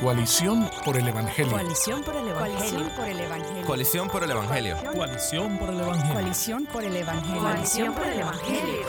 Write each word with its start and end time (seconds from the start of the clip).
Coalición 0.00 0.70
por 0.82 0.96
el 0.96 1.08
Evangelio. 1.08 1.52
Coalición 1.52 2.02
por 2.02 2.16
el 2.16 2.28
Evangelio. 2.28 3.66
Coalición 3.66 4.08
por 4.08 4.22
el 4.22 4.30
Evangelio. 4.30 4.76
Coalición 4.94 5.58
por 5.58 5.68
el 5.68 5.80
Evangelio. 5.80 6.14
Coalición 6.14 6.66
por 6.66 6.84
el 6.84 6.96
Evangelio. 6.96 7.40
Coalición 7.42 7.94
por 7.94 8.06
el 8.06 8.20
Evangelio. 8.20 8.86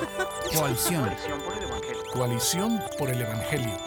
Coalición. 0.56 1.10
Coalición 2.14 2.82
por 2.98 3.10
el 3.10 3.22
Evangelio. 3.22 3.78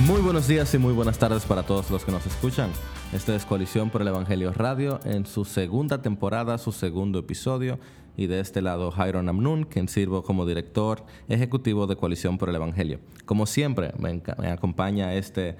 Muy 0.00 0.20
buenos 0.20 0.46
días 0.46 0.74
y 0.74 0.78
muy 0.78 0.92
buenas 0.92 1.16
tardes 1.16 1.44
para 1.46 1.62
todos 1.62 1.90
los 1.90 2.04
que 2.04 2.12
nos 2.12 2.26
escuchan. 2.26 2.70
Este 3.12 3.36
es 3.36 3.46
Coalición 3.46 3.90
por 3.90 4.02
el 4.02 4.08
Evangelio 4.08 4.52
Radio 4.52 4.98
en 5.04 5.24
su 5.26 5.44
segunda 5.44 6.02
temporada, 6.02 6.58
su 6.58 6.72
segundo 6.72 7.20
episodio. 7.20 7.78
Y 8.16 8.26
de 8.26 8.40
este 8.40 8.62
lado, 8.62 8.90
Jairo 8.90 9.22
Namnun, 9.22 9.64
quien 9.64 9.88
sirvo 9.88 10.22
como 10.22 10.46
director 10.46 11.04
ejecutivo 11.28 11.86
de 11.86 11.96
Coalición 11.96 12.38
por 12.38 12.48
el 12.48 12.56
Evangelio. 12.56 13.00
Como 13.24 13.46
siempre, 13.46 13.92
me, 13.98 14.20
acompaña 14.50 15.14
este 15.14 15.56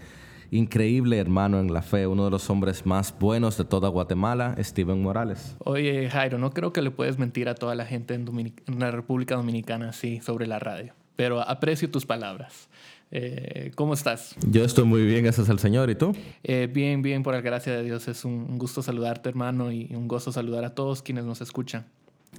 increíble 0.51 1.19
hermano 1.19 1.59
en 1.59 1.73
la 1.73 1.83
fe, 1.83 2.07
uno 2.07 2.25
de 2.25 2.31
los 2.31 2.49
hombres 2.51 2.87
más 2.87 3.17
buenos 3.19 3.57
de 3.57 3.65
toda 3.65 3.89
Guatemala, 3.89 4.55
Steven 4.59 5.03
Morales. 5.03 5.57
Oye, 5.65 6.09
Jairo, 6.11 6.39
no 6.39 6.51
creo 6.51 6.73
que 6.73 6.83
le 6.83 6.91
puedes 6.91 7.19
mentir 7.19 7.49
a 7.49 7.55
toda 7.55 7.75
la 7.75 7.87
gente 7.87 8.15
en, 8.15 8.29
en 8.67 8.79
la 8.79 8.91
República 8.91 9.37
Dominicana 9.37 9.89
así 9.89 10.21
sobre 10.21 10.47
la 10.47 10.59
radio, 10.61 10.93
pero 11.17 11.41
aprecio 11.41 11.91
tus 11.91 12.07
palabras. 12.07 12.69
Eh, 13.11 13.71
¿Cómo 13.75 13.95
estás? 13.95 14.35
Yo 14.49 14.65
estoy 14.65 14.85
muy 14.85 15.05
bien, 15.05 15.23
gracias 15.25 15.49
al 15.49 15.59
Señor. 15.59 15.91
¿Y 15.91 15.95
tú? 15.95 16.13
Eh, 16.43 16.69
bien, 16.73 17.03
bien, 17.03 17.23
por 17.23 17.35
la 17.35 17.41
gracia 17.41 17.73
de 17.73 17.83
Dios. 17.83 18.09
Es 18.09 18.25
un, 18.25 18.59
gusto 18.59 18.83
saludarte, 18.83 19.29
hermano, 19.29 19.71
y 19.71 19.95
un 19.95 20.09
gozo 20.09 20.33
saludar 20.33 20.65
a 20.65 20.75
todos 20.75 21.03
quienes 21.03 21.25
nos 21.25 21.41
escuchan. 21.41 21.87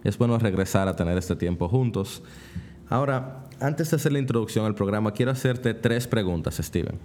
Es 0.04 0.18
bueno 0.18 0.38
regresar 0.38 0.88
a 0.88 0.96
tener 0.96 1.18
este 1.18 1.36
tiempo 1.36 1.70
juntos. 1.70 2.23
Ahora, 2.90 3.46
antes 3.59 3.90
de 3.90 3.96
hacer 3.96 4.12
la 4.12 4.20
introducción 4.20 4.66
al 4.66 4.76
programa, 4.76 5.12
quiero 5.12 5.32
hacerte 5.32 5.73
tres 5.73 6.08
preguntas, 6.08 6.58
Steven. 6.58 7.00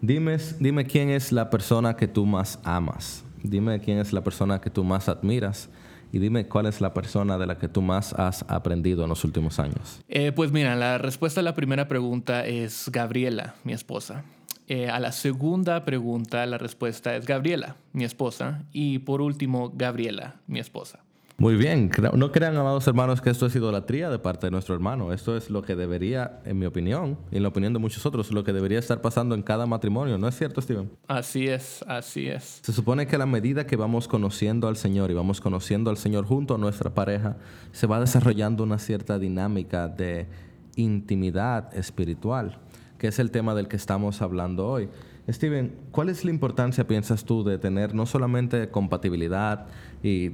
Dime, 0.00 0.38
dime 0.58 0.86
quién 0.86 1.10
es 1.10 1.30
la 1.30 1.50
persona 1.50 1.94
que 1.94 2.08
tú 2.08 2.24
más 2.26 2.58
amas. 2.64 3.24
Dime 3.42 3.80
quién 3.80 3.98
es 3.98 4.12
la 4.12 4.24
persona 4.24 4.60
que 4.60 4.70
tú 4.70 4.82
más 4.82 5.08
admiras. 5.08 5.68
Y 6.12 6.18
dime 6.18 6.46
cuál 6.46 6.66
es 6.66 6.80
la 6.80 6.92
persona 6.92 7.38
de 7.38 7.46
la 7.46 7.58
que 7.58 7.68
tú 7.68 7.82
más 7.82 8.12
has 8.14 8.44
aprendido 8.48 9.04
en 9.04 9.08
los 9.08 9.24
últimos 9.24 9.58
años. 9.58 10.00
Eh, 10.08 10.32
pues 10.32 10.52
mira, 10.52 10.74
la 10.76 10.98
respuesta 10.98 11.40
a 11.40 11.42
la 11.42 11.54
primera 11.54 11.88
pregunta 11.88 12.46
es 12.46 12.88
Gabriela, 12.90 13.54
mi 13.64 13.72
esposa. 13.72 14.24
Eh, 14.66 14.88
a 14.88 15.00
la 15.00 15.10
segunda 15.12 15.84
pregunta, 15.84 16.46
la 16.46 16.56
respuesta 16.56 17.16
es 17.16 17.26
Gabriela, 17.26 17.76
mi 17.92 18.04
esposa. 18.04 18.62
Y 18.72 19.00
por 19.00 19.20
último, 19.20 19.72
Gabriela, 19.74 20.36
mi 20.46 20.60
esposa. 20.60 21.00
Muy 21.40 21.56
bien, 21.56 21.90
no 22.16 22.32
crean, 22.32 22.54
amados 22.58 22.86
hermanos, 22.86 23.22
que 23.22 23.30
esto 23.30 23.46
es 23.46 23.56
idolatría 23.56 24.10
de 24.10 24.18
parte 24.18 24.48
de 24.48 24.50
nuestro 24.50 24.74
hermano. 24.74 25.10
Esto 25.10 25.38
es 25.38 25.48
lo 25.48 25.62
que 25.62 25.74
debería, 25.74 26.42
en 26.44 26.58
mi 26.58 26.66
opinión, 26.66 27.16
y 27.30 27.38
en 27.38 27.44
la 27.44 27.48
opinión 27.48 27.72
de 27.72 27.78
muchos 27.78 28.04
otros, 28.04 28.30
lo 28.30 28.44
que 28.44 28.52
debería 28.52 28.78
estar 28.78 29.00
pasando 29.00 29.34
en 29.34 29.40
cada 29.40 29.64
matrimonio. 29.64 30.18
¿No 30.18 30.28
es 30.28 30.36
cierto, 30.36 30.60
Steven? 30.60 30.90
Así 31.08 31.48
es, 31.48 31.82
así 31.88 32.28
es. 32.28 32.60
Se 32.62 32.74
supone 32.74 33.06
que 33.06 33.16
a 33.16 33.18
la 33.18 33.24
medida 33.24 33.66
que 33.66 33.76
vamos 33.76 34.06
conociendo 34.06 34.68
al 34.68 34.76
Señor 34.76 35.10
y 35.10 35.14
vamos 35.14 35.40
conociendo 35.40 35.88
al 35.88 35.96
Señor 35.96 36.26
junto 36.26 36.56
a 36.56 36.58
nuestra 36.58 36.92
pareja, 36.92 37.38
se 37.72 37.86
va 37.86 37.98
desarrollando 38.00 38.62
una 38.62 38.78
cierta 38.78 39.18
dinámica 39.18 39.88
de 39.88 40.28
intimidad 40.76 41.74
espiritual, 41.74 42.58
que 42.98 43.06
es 43.06 43.18
el 43.18 43.30
tema 43.30 43.54
del 43.54 43.66
que 43.66 43.76
estamos 43.76 44.20
hablando 44.20 44.68
hoy. 44.68 44.90
Steven, 45.32 45.72
¿cuál 45.90 46.08
es 46.08 46.24
la 46.24 46.30
importancia, 46.30 46.86
piensas 46.86 47.24
tú, 47.24 47.44
de 47.44 47.58
tener 47.58 47.94
no 47.94 48.06
solamente 48.06 48.68
compatibilidad 48.70 49.66
y 50.02 50.30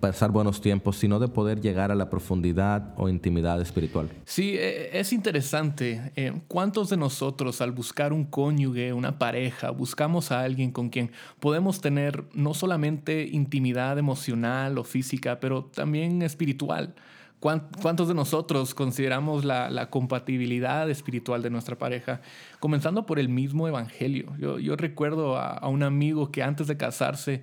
pasar 0.00 0.30
buenos 0.30 0.60
tiempos, 0.60 0.96
sino 0.96 1.18
de 1.18 1.28
poder 1.28 1.60
llegar 1.60 1.90
a 1.90 1.94
la 1.94 2.10
profundidad 2.10 2.94
o 2.96 3.08
intimidad 3.08 3.60
espiritual? 3.60 4.08
Sí, 4.24 4.54
eh, 4.56 4.98
es 4.98 5.12
interesante. 5.12 6.12
Eh, 6.16 6.32
¿Cuántos 6.48 6.90
de 6.90 6.96
nosotros 6.96 7.60
al 7.60 7.72
buscar 7.72 8.12
un 8.12 8.24
cónyuge, 8.24 8.92
una 8.92 9.18
pareja, 9.18 9.70
buscamos 9.70 10.30
a 10.32 10.42
alguien 10.42 10.70
con 10.70 10.88
quien 10.88 11.10
podemos 11.40 11.80
tener 11.80 12.24
no 12.32 12.54
solamente 12.54 13.26
intimidad 13.26 13.98
emocional 13.98 14.78
o 14.78 14.84
física, 14.84 15.40
pero 15.40 15.64
también 15.64 16.22
espiritual? 16.22 16.94
¿Cuán- 17.40 17.68
¿Cuántos 17.80 18.06
de 18.06 18.14
nosotros 18.14 18.74
consideramos 18.74 19.46
la, 19.46 19.88
compatibilidad 19.88 20.90
espiritual 20.90 21.40
de 21.42 21.48
nuestra 21.48 21.78
pareja? 21.78 22.20
Comenzando 22.60 23.06
por 23.06 23.18
el 23.18 23.30
mismo 23.30 23.66
Evangelio. 23.66 24.36
Yo, 24.38 24.76
recuerdo 24.76 25.38
a, 25.38 25.66
un 25.68 25.82
amigo 25.82 26.30
que 26.30 26.42
antes 26.42 26.66
de 26.66 26.76
casarse 26.76 27.42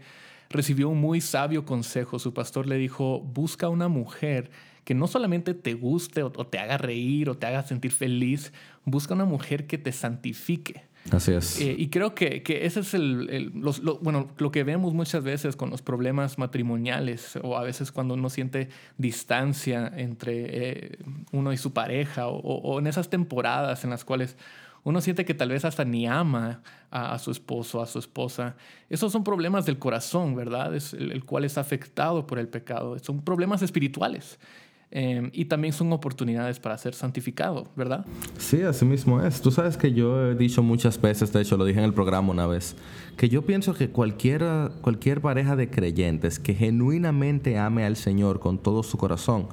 recibió 0.49 0.89
un 0.89 1.01
muy 1.01 1.19
sabio 1.19 1.65
consejo. 1.65 2.19
Su 2.19 2.31
pastor 2.31 2.67
le 2.67 2.77
dijo, 2.77 3.21
busca 3.21 3.69
una 3.69 3.87
mujer 3.87 4.51
que 4.83 4.93
no 4.93 5.07
solamente 5.07 5.55
te 5.55 5.73
guste 5.73 6.21
o 6.21 6.31
te 6.31 6.59
haga 6.59 6.77
reír 6.77 7.29
o 7.29 7.35
te 7.35 7.47
haga 7.47 7.63
sentir 7.63 7.91
feliz, 7.91 8.53
busca 8.85 9.15
una 9.15 9.25
mujer 9.25 9.65
que 9.65 9.79
te 9.79 9.91
santifique. 9.91 10.83
Así 11.11 11.31
es. 11.31 11.61
Eh, 11.61 11.75
y 11.77 11.87
creo 11.89 12.13
que, 12.13 12.43
que 12.43 12.65
ese 12.65 12.81
es 12.81 12.93
el, 12.93 13.29
el- 13.29 13.51
los- 13.55 13.79
lo, 13.79 13.97
bueno, 13.99 14.27
lo 14.37 14.51
que 14.51 14.63
vemos 14.63 14.93
muchas 14.93 15.23
veces 15.23 15.55
con 15.55 15.69
los 15.69 15.81
problemas 15.81 16.37
matrimoniales 16.37 17.37
o 17.43 17.57
a 17.57 17.63
veces 17.63 17.91
cuando 17.91 18.15
uno 18.15 18.29
siente 18.29 18.69
distancia 18.97 19.91
entre 19.95 20.33
eh, 20.47 20.97
uno 21.31 21.53
y 21.53 21.57
su 21.57 21.71
pareja 21.73 22.27
o, 22.27 22.79
en 22.79 22.87
esas 22.87 23.09
temporadas 23.09 23.83
en 23.83 23.89
las 23.89 24.03
cuales 24.03 24.35
uno 24.83 25.01
siente 25.01 25.25
que 25.25 25.33
tal 25.33 25.49
vez 25.49 25.65
hasta 25.65 25.83
ni 25.83 26.07
ama 26.07 26.61
a, 26.91 27.19
su 27.19 27.31
esposo, 27.31 27.81
a 27.81 27.85
su 27.87 27.99
esposa. 27.99 28.55
Esos 28.89 29.11
son 29.11 29.23
problemas 29.23 29.65
del 29.65 29.79
corazón, 29.79 30.33
¿verdad? 30.35 30.73
Es 30.75 30.93
el 30.93 31.25
cual 31.25 31.43
es 31.43 31.57
afectado 31.57 32.25
por 32.25 32.39
el 32.39 32.47
pecado. 32.47 32.97
Son 32.99 33.21
problemas 33.21 33.61
espirituales. 33.61 34.39
Eh, 34.89 35.29
y 35.33 35.45
también 35.45 35.73
son 35.73 35.91
oportunidades 35.91 36.59
para 36.59 36.77
ser 36.77 36.93
santificado, 36.93 37.67
¿verdad? 37.75 38.05
Sí, 38.37 38.61
así 38.61 38.85
mismo 38.85 39.21
es. 39.21 39.41
Tú 39.41 39.51
sabes 39.51 39.75
que 39.75 39.91
yo 39.91 40.31
he 40.31 40.35
dicho 40.35 40.63
muchas 40.63 40.99
veces, 40.99 41.33
de 41.33 41.41
hecho 41.41 41.57
lo 41.57 41.65
dije 41.65 41.79
en 41.79 41.85
el 41.85 41.93
programa 41.93 42.31
una 42.31 42.47
vez, 42.47 42.75
que 43.17 43.27
yo 43.27 43.45
pienso 43.45 43.73
que 43.73 43.89
cualquiera, 43.89 44.71
cualquier 44.81 45.19
pareja 45.19 45.57
de 45.57 45.69
creyentes 45.69 46.39
que 46.39 46.53
genuinamente 46.53 47.57
ame 47.57 47.85
al 47.85 47.97
Señor 47.97 48.39
con 48.39 48.57
todo 48.57 48.81
su 48.81 48.97
corazón 48.97 49.47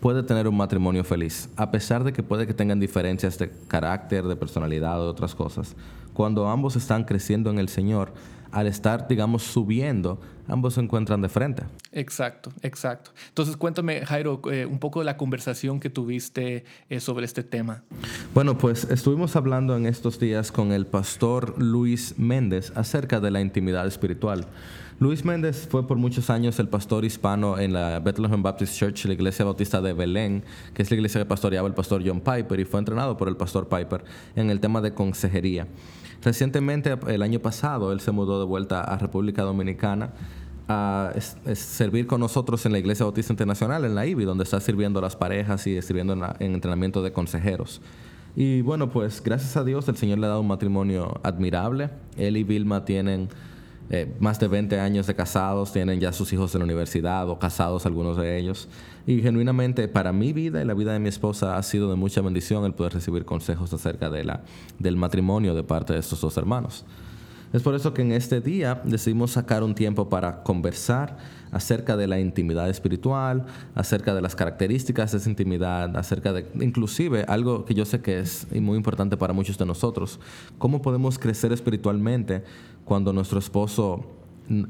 puede 0.00 0.24
tener 0.24 0.48
un 0.48 0.56
matrimonio 0.56 1.04
feliz, 1.04 1.48
a 1.54 1.70
pesar 1.70 2.02
de 2.02 2.12
que 2.12 2.24
puede 2.24 2.46
que 2.46 2.54
tengan 2.54 2.80
diferencias 2.80 3.38
de 3.38 3.52
carácter, 3.68 4.24
de 4.24 4.34
personalidad 4.34 5.00
o 5.00 5.04
de 5.04 5.10
otras 5.10 5.34
cosas. 5.34 5.76
Cuando 6.12 6.48
ambos 6.48 6.74
están 6.76 7.04
creciendo 7.04 7.50
en 7.50 7.58
el 7.58 7.68
Señor, 7.68 8.12
al 8.50 8.66
estar, 8.66 9.06
digamos, 9.06 9.44
subiendo, 9.44 10.18
ambos 10.48 10.74
se 10.74 10.80
encuentran 10.80 11.20
de 11.22 11.28
frente. 11.28 11.62
Exacto, 11.92 12.52
exacto. 12.62 13.12
Entonces 13.28 13.56
cuéntame, 13.56 14.04
Jairo, 14.04 14.40
eh, 14.50 14.66
un 14.66 14.78
poco 14.78 15.00
de 15.00 15.04
la 15.04 15.16
conversación 15.16 15.80
que 15.80 15.90
tuviste 15.90 16.64
eh, 16.88 17.00
sobre 17.00 17.24
este 17.24 17.42
tema. 17.42 17.82
Bueno, 18.34 18.58
pues 18.58 18.84
estuvimos 18.84 19.36
hablando 19.36 19.76
en 19.76 19.86
estos 19.86 20.18
días 20.18 20.52
con 20.52 20.72
el 20.72 20.86
pastor 20.86 21.60
Luis 21.60 22.18
Méndez 22.18 22.72
acerca 22.74 23.20
de 23.20 23.30
la 23.30 23.40
intimidad 23.40 23.86
espiritual. 23.86 24.46
Luis 25.02 25.24
Méndez 25.24 25.66
fue 25.68 25.84
por 25.86 25.96
muchos 25.96 26.30
años 26.30 26.60
el 26.60 26.68
pastor 26.68 27.04
hispano 27.04 27.58
en 27.58 27.72
la 27.72 27.98
Bethlehem 27.98 28.40
Baptist 28.40 28.78
Church, 28.78 29.04
la 29.06 29.14
iglesia 29.14 29.44
bautista 29.44 29.80
de 29.80 29.92
Belén, 29.92 30.44
que 30.74 30.82
es 30.82 30.90
la 30.90 30.94
iglesia 30.94 31.20
que 31.20 31.24
pastoreaba 31.24 31.66
el 31.66 31.74
pastor 31.74 32.02
John 32.06 32.20
Piper 32.20 32.60
y 32.60 32.64
fue 32.64 32.78
entrenado 32.78 33.16
por 33.16 33.26
el 33.26 33.36
pastor 33.36 33.68
Piper 33.68 34.04
en 34.36 34.50
el 34.50 34.60
tema 34.60 34.80
de 34.80 34.94
consejería. 34.94 35.66
Recientemente, 36.22 36.96
el 37.08 37.22
año 37.22 37.40
pasado, 37.40 37.92
él 37.92 37.98
se 37.98 38.12
mudó 38.12 38.38
de 38.38 38.46
vuelta 38.46 38.82
a 38.82 38.96
República 38.96 39.42
Dominicana 39.42 40.12
a 40.72 41.20
servir 41.54 42.06
con 42.06 42.20
nosotros 42.20 42.64
en 42.66 42.72
la 42.72 42.78
Iglesia 42.78 43.04
Bautista 43.04 43.32
Internacional, 43.32 43.84
en 43.84 43.94
la 43.94 44.06
IBI, 44.06 44.24
donde 44.24 44.44
está 44.44 44.60
sirviendo 44.60 44.98
a 44.98 45.02
las 45.02 45.16
parejas 45.16 45.66
y 45.66 45.80
sirviendo 45.82 46.12
en, 46.12 46.52
entrenamiento 46.54 47.02
de 47.02 47.12
consejeros. 47.12 47.80
Y 48.34 48.62
bueno, 48.62 48.90
pues 48.90 49.22
gracias 49.22 49.56
a 49.56 49.64
Dios 49.64 49.88
el 49.88 49.96
Señor 49.96 50.18
le 50.18 50.26
ha 50.26 50.30
dado 50.30 50.40
un 50.40 50.48
matrimonio 50.48 51.20
admirable. 51.22 51.90
Él 52.16 52.36
y 52.36 52.44
Vilma 52.44 52.84
tienen 52.84 53.28
eh, 53.90 54.14
más 54.20 54.40
de 54.40 54.48
20 54.48 54.80
años 54.80 55.06
de 55.06 55.14
casados, 55.14 55.72
tienen 55.72 56.00
ya 56.00 56.12
sus 56.12 56.32
hijos 56.32 56.54
en 56.54 56.60
la 56.60 56.64
universidad 56.64 57.28
o 57.28 57.38
casados 57.38 57.84
algunos 57.84 58.16
de 58.16 58.38
ellos. 58.38 58.68
Y 59.06 59.20
genuinamente 59.20 59.86
para 59.88 60.12
mi 60.12 60.32
vida 60.32 60.62
y 60.62 60.64
la 60.64 60.74
vida 60.74 60.92
de 60.92 60.98
mi 60.98 61.08
esposa 61.08 61.58
ha 61.58 61.62
sido 61.62 61.90
de 61.90 61.96
mucha 61.96 62.22
bendición 62.22 62.64
el 62.64 62.72
poder 62.72 62.94
recibir 62.94 63.24
consejos 63.24 63.72
acerca 63.72 64.08
del 64.08 64.96
matrimonio 64.96 65.54
de 65.54 65.62
parte 65.62 65.92
de 65.92 65.98
estos 65.98 66.20
dos 66.20 66.36
hermanos. 66.36 66.86
Es 67.52 67.62
por 67.62 67.74
eso 67.74 67.92
que 67.92 68.00
en 68.00 68.12
este 68.12 68.40
día 68.40 68.80
decidimos 68.84 69.32
sacar 69.32 69.62
un 69.62 69.74
tiempo 69.74 70.08
para 70.08 70.42
conversar 70.42 71.18
acerca 71.50 71.98
de 71.98 72.06
la 72.06 72.18
intimidad 72.18 72.70
espiritual, 72.70 73.44
acerca 73.74 74.14
de 74.14 74.22
las 74.22 74.34
características 74.34 75.12
de 75.12 75.18
esa 75.18 75.28
intimidad, 75.28 75.94
acerca 75.96 76.32
de 76.32 76.46
inclusive 76.60 77.24
algo 77.28 77.66
que 77.66 77.74
yo 77.74 77.84
sé 77.84 78.00
que 78.00 78.20
es 78.20 78.50
muy 78.52 78.78
importante 78.78 79.18
para 79.18 79.34
muchos 79.34 79.58
de 79.58 79.66
nosotros, 79.66 80.18
cómo 80.56 80.80
podemos 80.80 81.18
crecer 81.18 81.52
espiritualmente 81.52 82.42
cuando 82.86 83.12
nuestro 83.12 83.38
esposo 83.38 84.06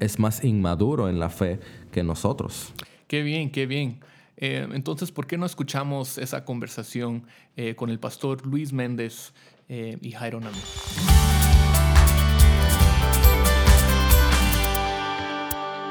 es 0.00 0.18
más 0.18 0.44
inmaduro 0.44 1.08
en 1.08 1.20
la 1.20 1.30
fe 1.30 1.60
que 1.92 2.02
nosotros. 2.02 2.72
Qué 3.06 3.22
bien, 3.22 3.50
qué 3.50 3.66
bien. 3.66 4.00
Eh, 4.36 4.66
entonces, 4.72 5.12
¿por 5.12 5.28
qué 5.28 5.38
no 5.38 5.46
escuchamos 5.46 6.18
esa 6.18 6.44
conversación 6.44 7.26
eh, 7.56 7.76
con 7.76 7.90
el 7.90 8.00
pastor 8.00 8.44
Luis 8.44 8.72
Méndez 8.72 9.34
eh, 9.68 9.98
y 10.00 10.10
Jairo 10.10 10.40
Nami? 10.40 10.58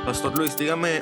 Pastor 0.06 0.36
Luis, 0.38 0.58
dígame 0.58 1.02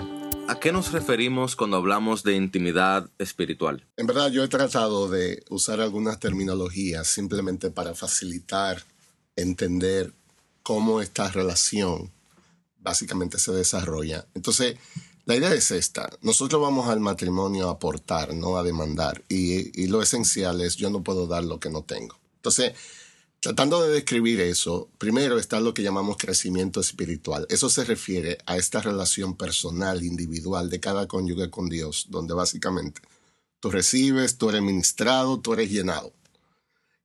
¿A 0.50 0.60
qué 0.60 0.72
nos 0.72 0.92
referimos 0.92 1.56
cuando 1.56 1.78
hablamos 1.78 2.24
de 2.24 2.36
intimidad 2.36 3.08
espiritual? 3.20 3.86
En 3.98 4.08
verdad, 4.08 4.32
yo 4.32 4.44
he 4.44 4.48
tratado 4.48 5.08
de 5.08 5.44
usar 5.50 5.80
algunas 5.80 6.20
terminologías 6.20 7.08
simplemente 7.08 7.70
para 7.70 7.94
facilitar 7.94 8.84
entender 9.36 10.12
cómo 10.64 11.02
esta 11.02 11.30
relación 11.30 12.12
básicamente 12.80 13.38
se 13.38 13.52
desarrolla. 13.52 14.26
Entonces, 14.34 14.76
la 15.26 15.36
idea 15.36 15.54
es 15.54 15.70
esta. 15.70 16.10
Nosotros 16.22 16.60
vamos 16.60 16.90
al 16.90 17.00
matrimonio 17.00 17.70
a 17.70 17.74
aportar, 17.74 18.34
no 18.34 18.58
a 18.58 18.64
demandar. 18.64 19.24
Y, 19.30 19.80
y 19.80 19.86
lo 19.86 20.02
esencial 20.02 20.62
es 20.62 20.78
yo 20.78 20.90
no 20.90 21.04
puedo 21.04 21.28
dar 21.28 21.44
lo 21.44 21.60
que 21.60 21.70
no 21.70 21.84
tengo. 21.84 22.18
Entonces, 22.38 22.74
Tratando 23.42 23.82
de 23.82 23.94
describir 23.94 24.42
eso, 24.42 24.90
primero 24.98 25.40
está 25.40 25.62
lo 25.62 25.74
que 25.74 25.82
llamamos 25.82 26.18
crecimiento 26.18 26.82
espiritual. 26.82 27.48
Eso 27.50 27.70
se 27.70 27.86
refiere 27.86 28.38
a 28.46 28.58
esta 28.58 28.82
relación 28.82 29.38
personal, 29.38 30.04
individual 30.04 30.70
de 30.70 30.82
cada 30.82 31.08
cónyuge 31.08 31.50
con 31.50 31.70
Dios, 31.70 32.08
donde 32.10 32.34
básicamente 32.34 33.02
tú 33.62 33.72
recibes, 33.72 34.38
tú 34.38 34.50
eres 34.50 34.62
ministrado, 34.62 35.40
tú 35.40 35.54
eres 35.54 35.72
llenado. 35.72 36.12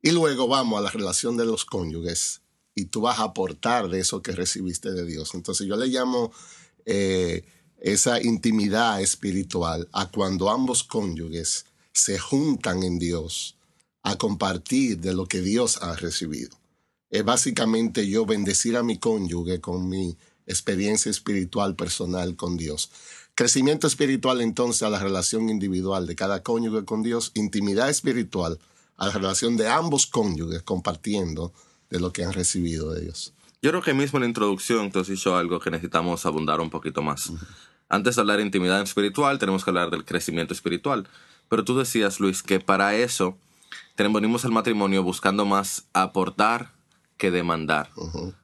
Y 0.03 0.11
luego 0.11 0.49
vamos 0.49 0.81
a 0.81 0.83
la 0.83 0.91
relación 0.91 1.37
de 1.37 1.45
los 1.45 1.65
cónyuges 1.65 2.43
y 2.75 2.87
tú 2.87 3.03
vas 3.03 3.21
a 3.21 3.25
aportar 3.25 3.89
de 3.89 4.01
eso 4.01 4.21
que 4.21 4.33
recibiste 4.33 4.91
de 4.91 5.07
Dios. 5.07 5.35
Entonces 5.35 5.69
yo 5.69 5.77
le 5.77 5.87
llamo 5.87 6.33
eh, 6.85 7.45
esa 7.79 8.21
intimidad 8.21 9.01
espiritual 9.01 9.89
a 9.93 10.11
cuando 10.11 10.51
ambos 10.51 10.83
cónyuges 10.83 11.67
se 11.93 12.19
juntan 12.19 12.83
en 12.83 12.99
Dios 12.99 13.57
a 14.05 14.17
compartir 14.17 15.01
de 15.01 15.15
lo 15.15 15.27
que 15.27 15.41
Dios 15.41 15.83
ha 15.83 15.97
recibido. 15.97 16.57
Es 17.11 17.25
básicamente 17.25 18.09
yo 18.09 18.27
bendecir 18.27 18.77
a 18.77 18.83
mi 18.83 18.99
cónyuge 18.99 19.61
con 19.61 19.89
mi 19.89 20.17
experiencia 20.47 21.11
espiritual 21.11 21.75
personal 21.75 22.37
con 22.37 22.57
Dios. 22.57 22.91
Crecimiento 23.35 23.87
espiritual 23.87 24.43
entonces 24.43 24.83
a 24.83 24.91
la 24.91 25.01
relación 25.01 25.49
individual 25.49 26.07
de 26.07 26.15
cada 26.15 26.43
cónyuge 26.43 26.85
con 26.85 27.03
Dios, 27.03 27.33
intimidad 27.35 27.89
espiritual 27.89 28.59
a 28.97 29.07
la 29.07 29.13
relación 29.13 29.57
de 29.57 29.69
ambos 29.69 30.07
cónyuges 30.07 30.63
compartiendo 30.63 31.53
de 31.89 31.99
lo 31.99 32.13
que 32.13 32.25
han 32.25 32.33
recibido 32.33 32.93
de 32.93 33.01
Dios. 33.01 33.33
Yo 33.63 33.71
creo 33.71 33.83
que 33.83 33.95
mismo 33.95 34.19
en 34.19 34.25
la 34.25 34.29
introducción 34.29 34.93
tú 34.93 35.01
has 35.01 35.09
dicho 35.09 35.35
algo 35.35 35.61
que 35.61 35.71
necesitamos 35.71 36.27
abundar 36.27 36.61
un 36.61 36.69
poquito 36.69 37.01
más. 37.01 37.33
Antes 37.89 38.17
de 38.17 38.21
hablar 38.21 38.37
de 38.37 38.45
intimidad 38.45 38.83
espiritual, 38.83 39.39
tenemos 39.39 39.65
que 39.65 39.71
hablar 39.71 39.91
del 39.91 40.05
crecimiento 40.05 40.53
espiritual. 40.53 41.09
Pero 41.49 41.65
tú 41.65 41.79
decías, 41.79 42.21
Luis, 42.21 42.43
que 42.43 42.61
para 42.61 42.95
eso 42.97 43.39
venimos 43.97 44.45
al 44.45 44.53
matrimonio 44.53 45.03
buscando 45.03 45.45
más 45.45 45.85
aportar 45.93 46.73
que 47.17 47.31
demandar. 47.31 47.91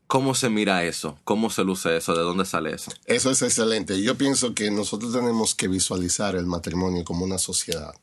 ¿Cómo 0.06 0.35
se 0.35 0.49
mira 0.49 0.85
eso? 0.85 1.19
¿Cómo 1.25 1.50
se 1.50 1.64
luce 1.64 1.97
eso? 1.97 2.14
¿De 2.14 2.23
dónde 2.23 2.44
sale 2.44 2.75
eso? 2.75 2.91
Eso 3.06 3.31
es 3.31 3.43
excelente. 3.43 4.00
Yo 4.02 4.17
pienso 4.17 4.55
que 4.55 4.70
nosotros 4.70 5.12
tenemos 5.12 5.55
que 5.55 5.69
visualizar 5.69 6.35
el 6.37 6.47
matrimonio 6.47 7.05
como 7.05 7.25
una 7.25 7.38
sociedad. 7.38 7.94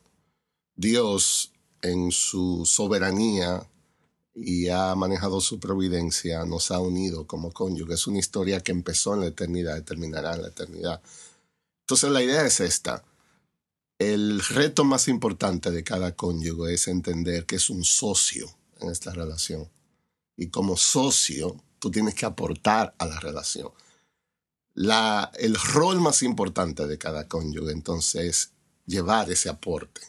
Dios, 0.76 1.52
en 1.82 2.12
su 2.12 2.64
soberanía 2.64 3.66
y 4.34 4.68
ha 4.68 4.94
manejado 4.94 5.40
su 5.40 5.58
providencia, 5.58 6.44
nos 6.44 6.70
ha 6.70 6.78
unido 6.78 7.26
como 7.26 7.52
cónyuge. 7.52 7.94
Es 7.94 8.06
una 8.06 8.18
historia 8.18 8.60
que 8.60 8.72
empezó 8.72 9.14
en 9.14 9.20
la 9.20 9.26
eternidad 9.26 9.76
y 9.76 9.82
terminará 9.82 10.34
en 10.34 10.42
la 10.42 10.48
eternidad. 10.48 11.02
Entonces 11.82 12.10
la 12.10 12.22
idea 12.22 12.46
es 12.46 12.60
esta. 12.60 13.04
El 13.98 14.40
reto 14.40 14.84
más 14.84 15.08
importante 15.08 15.72
de 15.72 15.82
cada 15.82 16.14
cónyuge 16.14 16.74
es 16.74 16.86
entender 16.86 17.46
que 17.46 17.56
es 17.56 17.68
un 17.68 17.82
socio 17.82 18.48
en 18.80 18.90
esta 18.90 19.12
relación. 19.12 19.68
Y 20.36 20.50
como 20.50 20.76
socio, 20.76 21.56
tú 21.80 21.90
tienes 21.90 22.14
que 22.14 22.24
aportar 22.24 22.94
a 22.98 23.06
la 23.06 23.18
relación. 23.18 23.72
La, 24.74 25.32
el 25.34 25.56
rol 25.56 26.00
más 26.00 26.22
importante 26.22 26.86
de 26.86 26.96
cada 26.96 27.26
cónyuge, 27.26 27.72
entonces, 27.72 28.22
es 28.22 28.50
llevar 28.86 29.32
ese 29.32 29.48
aporte. 29.48 30.00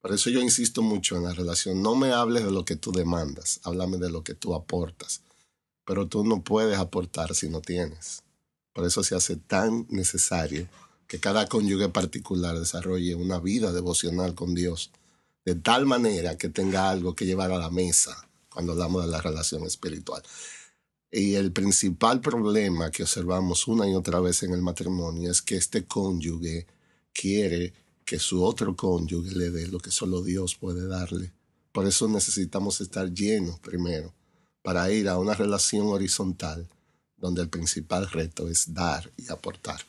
Por 0.00 0.14
eso 0.14 0.30
yo 0.30 0.40
insisto 0.40 0.80
mucho 0.80 1.16
en 1.16 1.24
la 1.24 1.34
relación. 1.34 1.82
No 1.82 1.94
me 1.94 2.12
hables 2.12 2.42
de 2.42 2.50
lo 2.50 2.64
que 2.64 2.76
tú 2.76 2.90
demandas, 2.90 3.60
háblame 3.64 3.98
de 3.98 4.08
lo 4.08 4.24
que 4.24 4.32
tú 4.32 4.54
aportas. 4.54 5.20
Pero 5.84 6.08
tú 6.08 6.24
no 6.24 6.42
puedes 6.42 6.78
aportar 6.78 7.34
si 7.34 7.50
no 7.50 7.60
tienes. 7.60 8.22
Por 8.72 8.86
eso 8.86 9.02
se 9.02 9.14
hace 9.14 9.36
tan 9.36 9.86
necesario 9.90 10.68
que 11.10 11.18
cada 11.18 11.48
cónyuge 11.48 11.88
particular 11.88 12.56
desarrolle 12.56 13.16
una 13.16 13.40
vida 13.40 13.72
devocional 13.72 14.36
con 14.36 14.54
Dios, 14.54 14.92
de 15.44 15.56
tal 15.56 15.84
manera 15.84 16.38
que 16.38 16.48
tenga 16.48 16.88
algo 16.88 17.16
que 17.16 17.26
llevar 17.26 17.50
a 17.50 17.58
la 17.58 17.68
mesa 17.68 18.28
cuando 18.48 18.72
hablamos 18.72 19.04
de 19.04 19.10
la 19.10 19.20
relación 19.20 19.64
espiritual. 19.66 20.22
Y 21.10 21.34
el 21.34 21.50
principal 21.50 22.20
problema 22.20 22.92
que 22.92 23.02
observamos 23.02 23.66
una 23.66 23.88
y 23.88 23.94
otra 23.96 24.20
vez 24.20 24.44
en 24.44 24.52
el 24.52 24.62
matrimonio 24.62 25.32
es 25.32 25.42
que 25.42 25.56
este 25.56 25.84
cónyuge 25.84 26.68
quiere 27.12 27.72
que 28.04 28.20
su 28.20 28.44
otro 28.44 28.76
cónyuge 28.76 29.34
le 29.34 29.50
dé 29.50 29.66
lo 29.66 29.80
que 29.80 29.90
solo 29.90 30.22
Dios 30.22 30.54
puede 30.54 30.86
darle. 30.86 31.32
Por 31.72 31.88
eso 31.88 32.06
necesitamos 32.06 32.80
estar 32.80 33.12
llenos 33.12 33.58
primero 33.58 34.14
para 34.62 34.88
ir 34.92 35.08
a 35.08 35.18
una 35.18 35.34
relación 35.34 35.88
horizontal 35.88 36.68
donde 37.16 37.42
el 37.42 37.48
principal 37.48 38.08
reto 38.08 38.48
es 38.48 38.72
dar 38.72 39.10
y 39.16 39.28
aportar. 39.28 39.80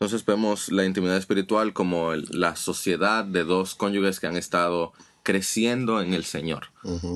Entonces 0.00 0.24
vemos 0.24 0.72
la 0.72 0.86
intimidad 0.86 1.18
espiritual 1.18 1.74
como 1.74 2.14
la 2.14 2.56
sociedad 2.56 3.22
de 3.22 3.44
dos 3.44 3.74
cónyuges 3.74 4.18
que 4.18 4.26
han 4.26 4.38
estado 4.38 4.94
creciendo 5.22 6.00
en 6.00 6.14
el 6.14 6.24
Señor. 6.24 6.68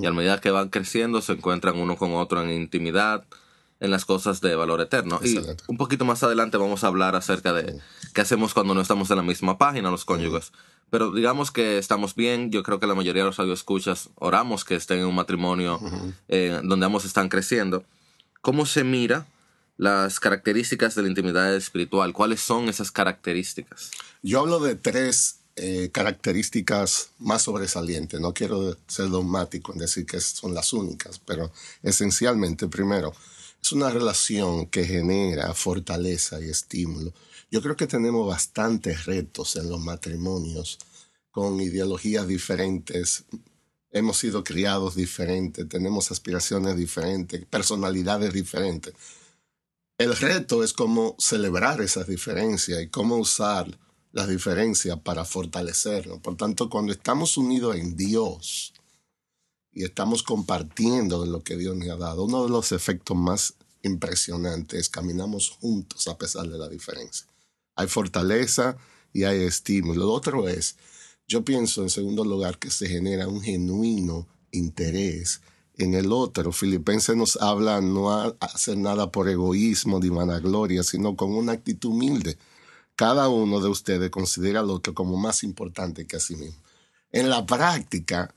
Y 0.03 0.05
a 0.05 0.13
medida 0.13 0.39
que 0.43 0.51
van 0.51 0.69
creciendo 0.69 1.23
se 1.23 1.33
encuentran 1.33 1.79
uno 1.79 1.97
con 1.97 2.13
otro 2.13 2.43
en 2.43 2.51
intimidad, 2.51 3.25
en 3.81 3.91
las 3.91 4.05
cosas 4.05 4.43
de 4.43 4.55
valor 4.55 4.83
eterno. 4.83 5.19
Y 5.25 5.41
un 5.67 5.79
poquito 5.79 6.05
más 6.05 6.23
adelante 6.25 6.59
vamos 6.59 6.85
a 6.85 6.89
hablar 6.89 7.17
acerca 7.17 7.55
de 7.55 7.81
qué 8.13 8.21
hacemos 8.21 8.53
cuando 8.53 8.75
no 8.75 8.83
estamos 8.83 9.11
en 9.11 9.17
la 9.17 9.23
misma 9.23 9.57
página 9.57 9.91
los 9.91 10.05
cónyuges. 10.05 10.53
Pero 10.91 11.11
digamos 11.11 11.51
que 11.51 11.79
estamos 11.79 12.15
bien, 12.15 12.51
yo 12.51 12.63
creo 12.63 12.81
que 12.81 12.87
la 12.87 12.95
mayoría 12.95 13.23
de 13.23 13.29
los 13.29 13.39
radioescuchas 13.39 14.11
oramos 14.17 14.63
que 14.63 14.75
estén 14.75 14.99
en 14.99 15.07
un 15.07 15.15
matrimonio 15.15 15.81
eh, 16.29 16.61
donde 16.63 16.85
ambos 16.85 17.07
están 17.07 17.31
creciendo. 17.31 17.83
¿Cómo 18.43 18.67
se 18.67 18.85
mira 18.85 19.27
las 19.77 20.21
características 20.21 20.95
de 20.95 21.03
la 21.03 21.09
intimidad 21.09 21.55
espiritual. 21.55 22.13
¿Cuáles 22.13 22.41
son 22.41 22.69
esas 22.69 22.91
características? 22.91 23.91
Yo 24.23 24.41
hablo 24.41 24.61
de 24.61 24.77
tres 24.77 25.41
eh, 25.57 25.91
características 25.93 27.11
más 27.19 27.43
sobresalientes. 27.43 28.21
No 28.21 28.35
quiero 28.35 28.77
ser 28.87 29.09
dogmático 29.09 29.73
en 29.73 29.79
decir 29.79 30.07
que 30.07 30.21
son 30.21 30.55
las 30.55 30.73
únicas, 30.73 31.19
pero 31.19 31.53
esencialmente, 31.83 32.69
primero, 32.69 33.13
es 33.63 33.73
una 33.73 33.91
relación 33.91 34.67
que 34.67 34.85
genera 34.85 35.55
fortaleza 35.55 36.41
y 36.41 36.51
estímulo. 36.51 37.13
Yo 37.51 37.63
creo 37.63 37.77
que 37.77 37.87
tenemos 37.87 38.27
bastantes 38.27 39.07
retos 39.07 39.57
en 39.57 39.69
los 39.69 39.81
matrimonios 39.81 40.79
con 41.31 41.61
ideologías 41.61 42.27
diferentes. 42.27 43.25
Hemos 43.91 44.19
sido 44.19 44.43
criados 44.43 44.97
diferentes, 44.97 45.69
tenemos 45.69 46.11
aspiraciones 46.11 46.77
diferentes, 46.77 47.45
personalidades 47.47 48.33
diferentes 48.33 48.95
el 49.99 50.17
reto 50.17 50.65
es 50.65 50.73
cómo 50.73 51.15
celebrar 51.19 51.81
esas 51.81 52.07
diferencias 52.09 52.83
y 52.83 52.89
cómo 52.89 53.17
usar 53.17 53.79
las 54.13 54.29
diferencias 54.29 54.99
para 55.01 55.25
fortalecerlo. 55.25 56.21
Por 56.21 56.37
tanto, 56.37 56.69
cuando 56.69 56.93
estamos 56.93 57.37
unidos 57.37 57.77
en 57.77 57.97
Dios 57.97 58.73
y 59.73 59.85
estamos 59.85 60.23
compartiendo 60.23 61.25
lo 61.27 61.43
que 61.43 61.57
Dios 61.57 61.77
nos 61.77 61.89
ha 61.89 61.97
dado, 61.97 62.25
uno 62.25 62.45
de 62.45 62.51
los 62.51 62.73
efectos 62.73 63.17
más 63.17 63.55
impresionantes 63.83 64.81
es 64.81 64.89
caminamos 64.89 65.51
juntos 65.51 66.09
a 66.09 66.17
pesar 66.19 66.49
de 66.49 66.59
la 66.59 66.69
diferencia. 66.69 67.27
Hay 67.77 67.87
fortaleza 67.87 68.77
y 69.13 69.25
hay 69.25 69.43
estímulo. 69.43 70.07
Lo 70.07 70.13
otro 70.13 70.49
es, 70.49 70.77
yo 71.29 71.45
pienso 71.45 71.83
en 71.83 71.91
segundo 71.91 72.25
lugar 72.25 72.59
que 72.59 72.71
se 72.71 72.89
genera 72.89 73.29
un 73.29 73.43
genuino 73.43 74.27
interés 74.51 75.41
en 75.79 75.95
el 75.95 76.13
otro. 76.13 76.53
Filipenses 76.53 77.17
nos 77.17 77.37
habla 77.37 77.81
no 77.81 78.13
a 78.13 78.37
hacer 78.41 78.77
nada 78.77 79.11
por 79.11 79.29
egoísmo 79.29 80.01
ni 80.01 80.09
vanagloria, 80.09 80.83
sino 80.83 81.17
con 81.17 81.33
una 81.35 81.53
actitud 81.53 81.91
humilde. 81.91 82.39
Cada 82.97 83.29
uno 83.29 83.61
de 83.61 83.69
ustedes 83.69 84.11
considera 84.11 84.61
al 84.61 84.71
otro 84.71 84.95
como 84.95 85.17
más 85.17 85.43
importante 85.43 86.07
que 86.07 86.17
a 86.17 86.21
sí 86.21 86.37
mismo. 86.37 86.63
En 87.11 87.29
la 87.29 87.45
práctica, 87.45 88.33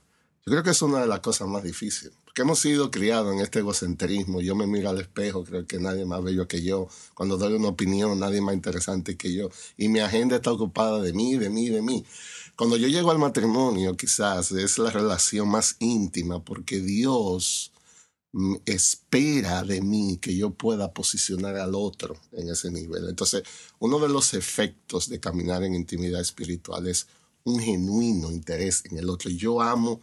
yo 0.45 0.51
creo 0.51 0.63
que 0.63 0.71
es 0.71 0.81
una 0.81 0.99
de 0.99 1.07
las 1.07 1.19
cosas 1.19 1.47
más 1.47 1.63
difíciles, 1.63 2.13
porque 2.23 2.41
hemos 2.41 2.59
sido 2.59 2.89
criados 2.89 3.33
en 3.33 3.41
este 3.41 3.59
egocentrismo. 3.59 4.41
Yo 4.41 4.55
me 4.55 4.65
miro 4.65 4.89
al 4.89 4.99
espejo, 4.99 5.43
creo 5.43 5.67
que 5.67 5.79
nadie 5.79 6.05
más 6.05 6.23
bello 6.23 6.47
que 6.47 6.63
yo. 6.63 6.87
Cuando 7.13 7.37
doy 7.37 7.53
una 7.53 7.69
opinión, 7.69 8.19
nadie 8.19 8.41
más 8.41 8.55
interesante 8.55 9.17
que 9.17 9.33
yo. 9.33 9.49
Y 9.77 9.89
mi 9.89 9.99
agenda 9.99 10.37
está 10.37 10.51
ocupada 10.51 11.01
de 11.01 11.13
mí, 11.13 11.35
de 11.35 11.49
mí, 11.49 11.69
de 11.69 11.81
mí. 11.81 12.05
Cuando 12.57 12.75
yo 12.75 12.87
llego 12.87 13.11
al 13.11 13.19
matrimonio, 13.19 13.95
quizás 13.95 14.51
es 14.51 14.79
la 14.79 14.89
relación 14.89 15.47
más 15.47 15.75
íntima 15.77 16.43
porque 16.43 16.79
Dios 16.79 17.71
mm, 18.31 18.55
espera 18.65 19.63
de 19.63 19.79
mí 19.79 20.17
que 20.19 20.35
yo 20.35 20.49
pueda 20.49 20.91
posicionar 20.91 21.55
al 21.57 21.75
otro 21.75 22.17
en 22.31 22.49
ese 22.49 22.71
nivel. 22.71 23.07
Entonces, 23.09 23.43
uno 23.77 23.99
de 23.99 24.09
los 24.09 24.33
efectos 24.33 25.07
de 25.07 25.19
caminar 25.19 25.63
en 25.63 25.75
intimidad 25.75 26.19
espiritual 26.19 26.87
es 26.87 27.05
un 27.43 27.59
genuino 27.59 28.31
interés 28.31 28.83
en 28.85 28.97
el 28.97 29.07
otro. 29.11 29.29
Yo 29.29 29.61
amo 29.61 30.01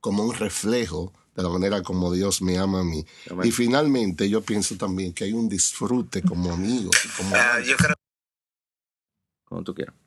como 0.00 0.22
un 0.22 0.32
reflejo 0.32 1.12
de 1.34 1.42
la 1.42 1.48
manera 1.48 1.82
como 1.82 2.12
Dios 2.12 2.40
me 2.40 2.56
ama 2.56 2.80
a 2.80 2.84
mí. 2.84 3.04
Y 3.42 3.50
finalmente 3.50 4.30
yo 4.30 4.42
pienso 4.42 4.76
también 4.76 5.12
que 5.12 5.24
hay 5.24 5.32
un 5.32 5.48
disfrute 5.48 6.22
como 6.22 6.52
amigos. 6.52 6.96
Como 7.16 7.34
ah, 7.34 7.58
yo 7.66 7.76
creo 7.76 7.96
Como 9.44 9.64
tú 9.64 9.74
quieras. 9.74 10.05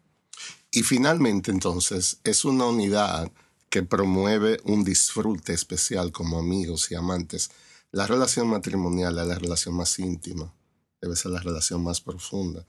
Y 0.72 0.84
finalmente, 0.84 1.50
entonces, 1.52 2.20
es 2.24 2.46
una 2.46 2.66
unidad 2.66 3.32
que 3.70 3.84
promueve 3.84 4.60
un 4.66 4.84
disfrute 4.84 5.54
especial 5.54 6.12
como 6.12 6.38
amigos 6.38 6.92
y 6.92 6.96
amantes. 6.96 7.50
La 7.92 8.06
relación 8.06 8.48
matrimonial 8.48 9.18
es 9.18 9.28
la 9.28 9.40
relación 9.40 9.76
más 9.76 9.98
íntima, 9.98 10.54
debe 11.02 11.16
ser 11.16 11.32
la 11.32 11.40
relación 11.40 11.84
más 11.84 12.02
profunda. 12.02 12.66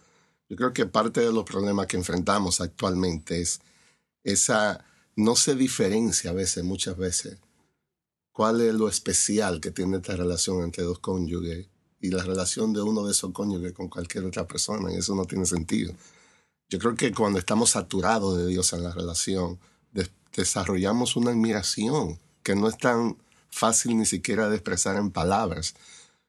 Yo 0.49 0.57
creo 0.57 0.73
que 0.73 0.87
parte 0.87 1.21
de 1.21 1.33
los 1.33 1.45
problemas 1.45 1.87
que 1.87 1.97
enfrentamos 1.97 2.61
actualmente 2.61 3.41
es 3.41 3.61
esa, 4.25 4.85
no 5.17 5.37
se 5.37 5.55
diferencia 5.55 6.31
a 6.31 6.35
veces, 6.35 6.65
muchas 6.65 6.97
veces, 6.97 7.39
cuál 8.33 8.61
es 8.63 8.75
lo 8.75 8.89
especial 8.89 9.61
que 9.61 9.71
tiene 9.71 9.99
esta 9.99 10.17
relación 10.17 10.63
entre 10.63 10.85
dos 10.85 11.01
cónyuges 11.01 11.69
y 12.01 12.11
la 12.11 12.23
relación 12.23 12.73
de 12.73 12.81
uno 12.81 13.05
de 13.05 13.13
esos 13.13 13.33
cónyuges 13.33 13.73
con 13.73 13.89
cualquier 13.89 14.25
otra 14.25 14.47
persona, 14.47 14.91
y 14.91 14.97
eso 14.97 15.15
no 15.15 15.27
tiene 15.27 15.45
sentido. 15.45 15.95
Yo 16.71 16.79
creo 16.79 16.95
que 16.95 17.13
cuando 17.13 17.41
estamos 17.41 17.71
saturados 17.71 18.39
de 18.39 18.47
Dios 18.47 18.73
en 18.73 18.85
la 18.85 18.93
relación, 18.93 19.59
desarrollamos 20.37 21.17
una 21.17 21.33
admiración 21.33 22.21
que 22.45 22.55
no 22.55 22.69
es 22.69 22.79
tan 22.79 23.19
fácil 23.51 23.99
ni 23.99 24.07
siquiera 24.07 24.49
de 24.49 24.55
expresar 24.55 24.95
en 24.95 25.11
palabras. 25.11 25.75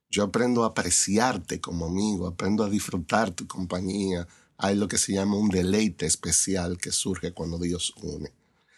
Yo 0.10 0.24
aprendo 0.24 0.64
a 0.64 0.70
apreciarte 0.70 1.62
como 1.62 1.86
amigo, 1.86 2.26
aprendo 2.26 2.64
a 2.64 2.70
disfrutar 2.72 3.30
tu 3.30 3.46
compañía. 3.46 4.28
Hay 4.58 4.76
lo 4.76 4.88
que 4.88 4.98
se 4.98 5.14
llama 5.14 5.38
un 5.38 5.50
deleite 5.50 6.08
especial 6.08 6.80
que 6.80 6.92
surge 6.92 7.34
cuando 7.34 7.60
Dios 7.60 7.94
une. 8.02 8.34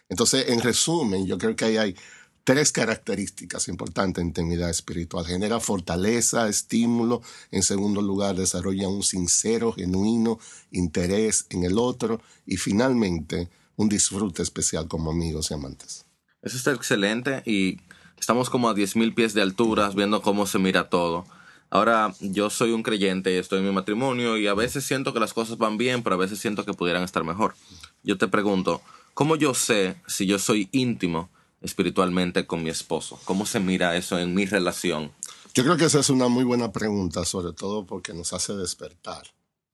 Entonces, 0.10 0.50
en 0.50 0.60
resumen, 0.60 1.26
yo 1.26 1.38
creo 1.38 1.56
que 1.56 1.64
ahí 1.64 1.78
hay 1.78 1.96
tres 2.44 2.72
características 2.72 3.68
importantes 3.68 4.22
en 4.22 4.28
intimidad 4.28 4.70
espiritual. 4.70 5.26
Genera 5.26 5.60
fortaleza, 5.60 6.48
estímulo. 6.48 7.22
En 7.52 7.64
segundo 7.64 8.02
lugar, 8.02 8.36
desarrolla 8.36 8.88
un 8.88 9.04
sincero, 9.04 9.74
genuino 9.74 10.40
interés 10.72 11.46
en 11.50 11.64
el 11.64 11.78
otro. 11.78 12.22
Y 12.46 12.58
finalmente, 12.58 13.50
un 13.76 13.90
disfrute 13.90 14.42
especial 14.42 14.88
como 14.88 15.12
amigos 15.12 15.52
y 15.52 15.54
amantes. 15.54 16.06
Eso 16.42 16.58
está 16.58 16.74
excelente 16.74 17.42
y 17.46 17.80
estamos 18.20 18.50
como 18.50 18.70
a 18.70 18.76
10.000 18.76 19.16
pies 19.16 19.34
de 19.34 19.42
altura 19.42 19.90
viendo 19.90 20.22
cómo 20.22 20.46
se 20.46 20.60
mira 20.60 20.90
todo. 20.90 21.26
Ahora, 21.70 22.14
yo 22.20 22.50
soy 22.50 22.72
un 22.72 22.84
creyente 22.84 23.34
y 23.34 23.38
estoy 23.38 23.60
en 23.60 23.66
mi 23.66 23.72
matrimonio 23.72 24.38
y 24.38 24.46
a 24.48 24.54
veces 24.54 24.84
siento 24.84 25.14
que 25.14 25.20
las 25.20 25.34
cosas 25.34 25.58
van 25.58 25.78
bien, 25.78 26.04
pero 26.04 26.16
a 26.16 26.20
veces 26.20 26.38
siento 26.40 26.66
que 26.66 26.74
pudieran 26.74 27.04
estar 27.04 27.24
mejor. 27.24 27.56
Yo 28.04 28.18
te 28.18 28.28
pregunto, 28.28 28.82
¿cómo 29.16 29.38
yo 29.38 29.56
sé 29.56 29.96
si 30.06 30.28
yo 30.28 30.38
soy 30.38 30.70
íntimo 30.72 31.30
espiritualmente 31.64 32.46
con 32.46 32.62
mi 32.62 32.70
esposo? 32.70 33.20
¿Cómo 33.26 33.46
se 33.46 33.60
mira 33.60 33.96
eso 33.96 34.20
en 34.20 34.36
mi 34.36 34.46
relación? 34.46 35.12
Yo 35.56 35.64
creo 35.64 35.78
que 35.78 35.86
esa 35.86 36.00
es 36.00 36.10
una 36.10 36.28
muy 36.28 36.44
buena 36.44 36.72
pregunta, 36.72 37.26
sobre 37.26 37.54
todo 37.54 37.86
porque 37.86 38.14
nos 38.14 38.34
hace 38.34 38.54
despertar 38.54 39.24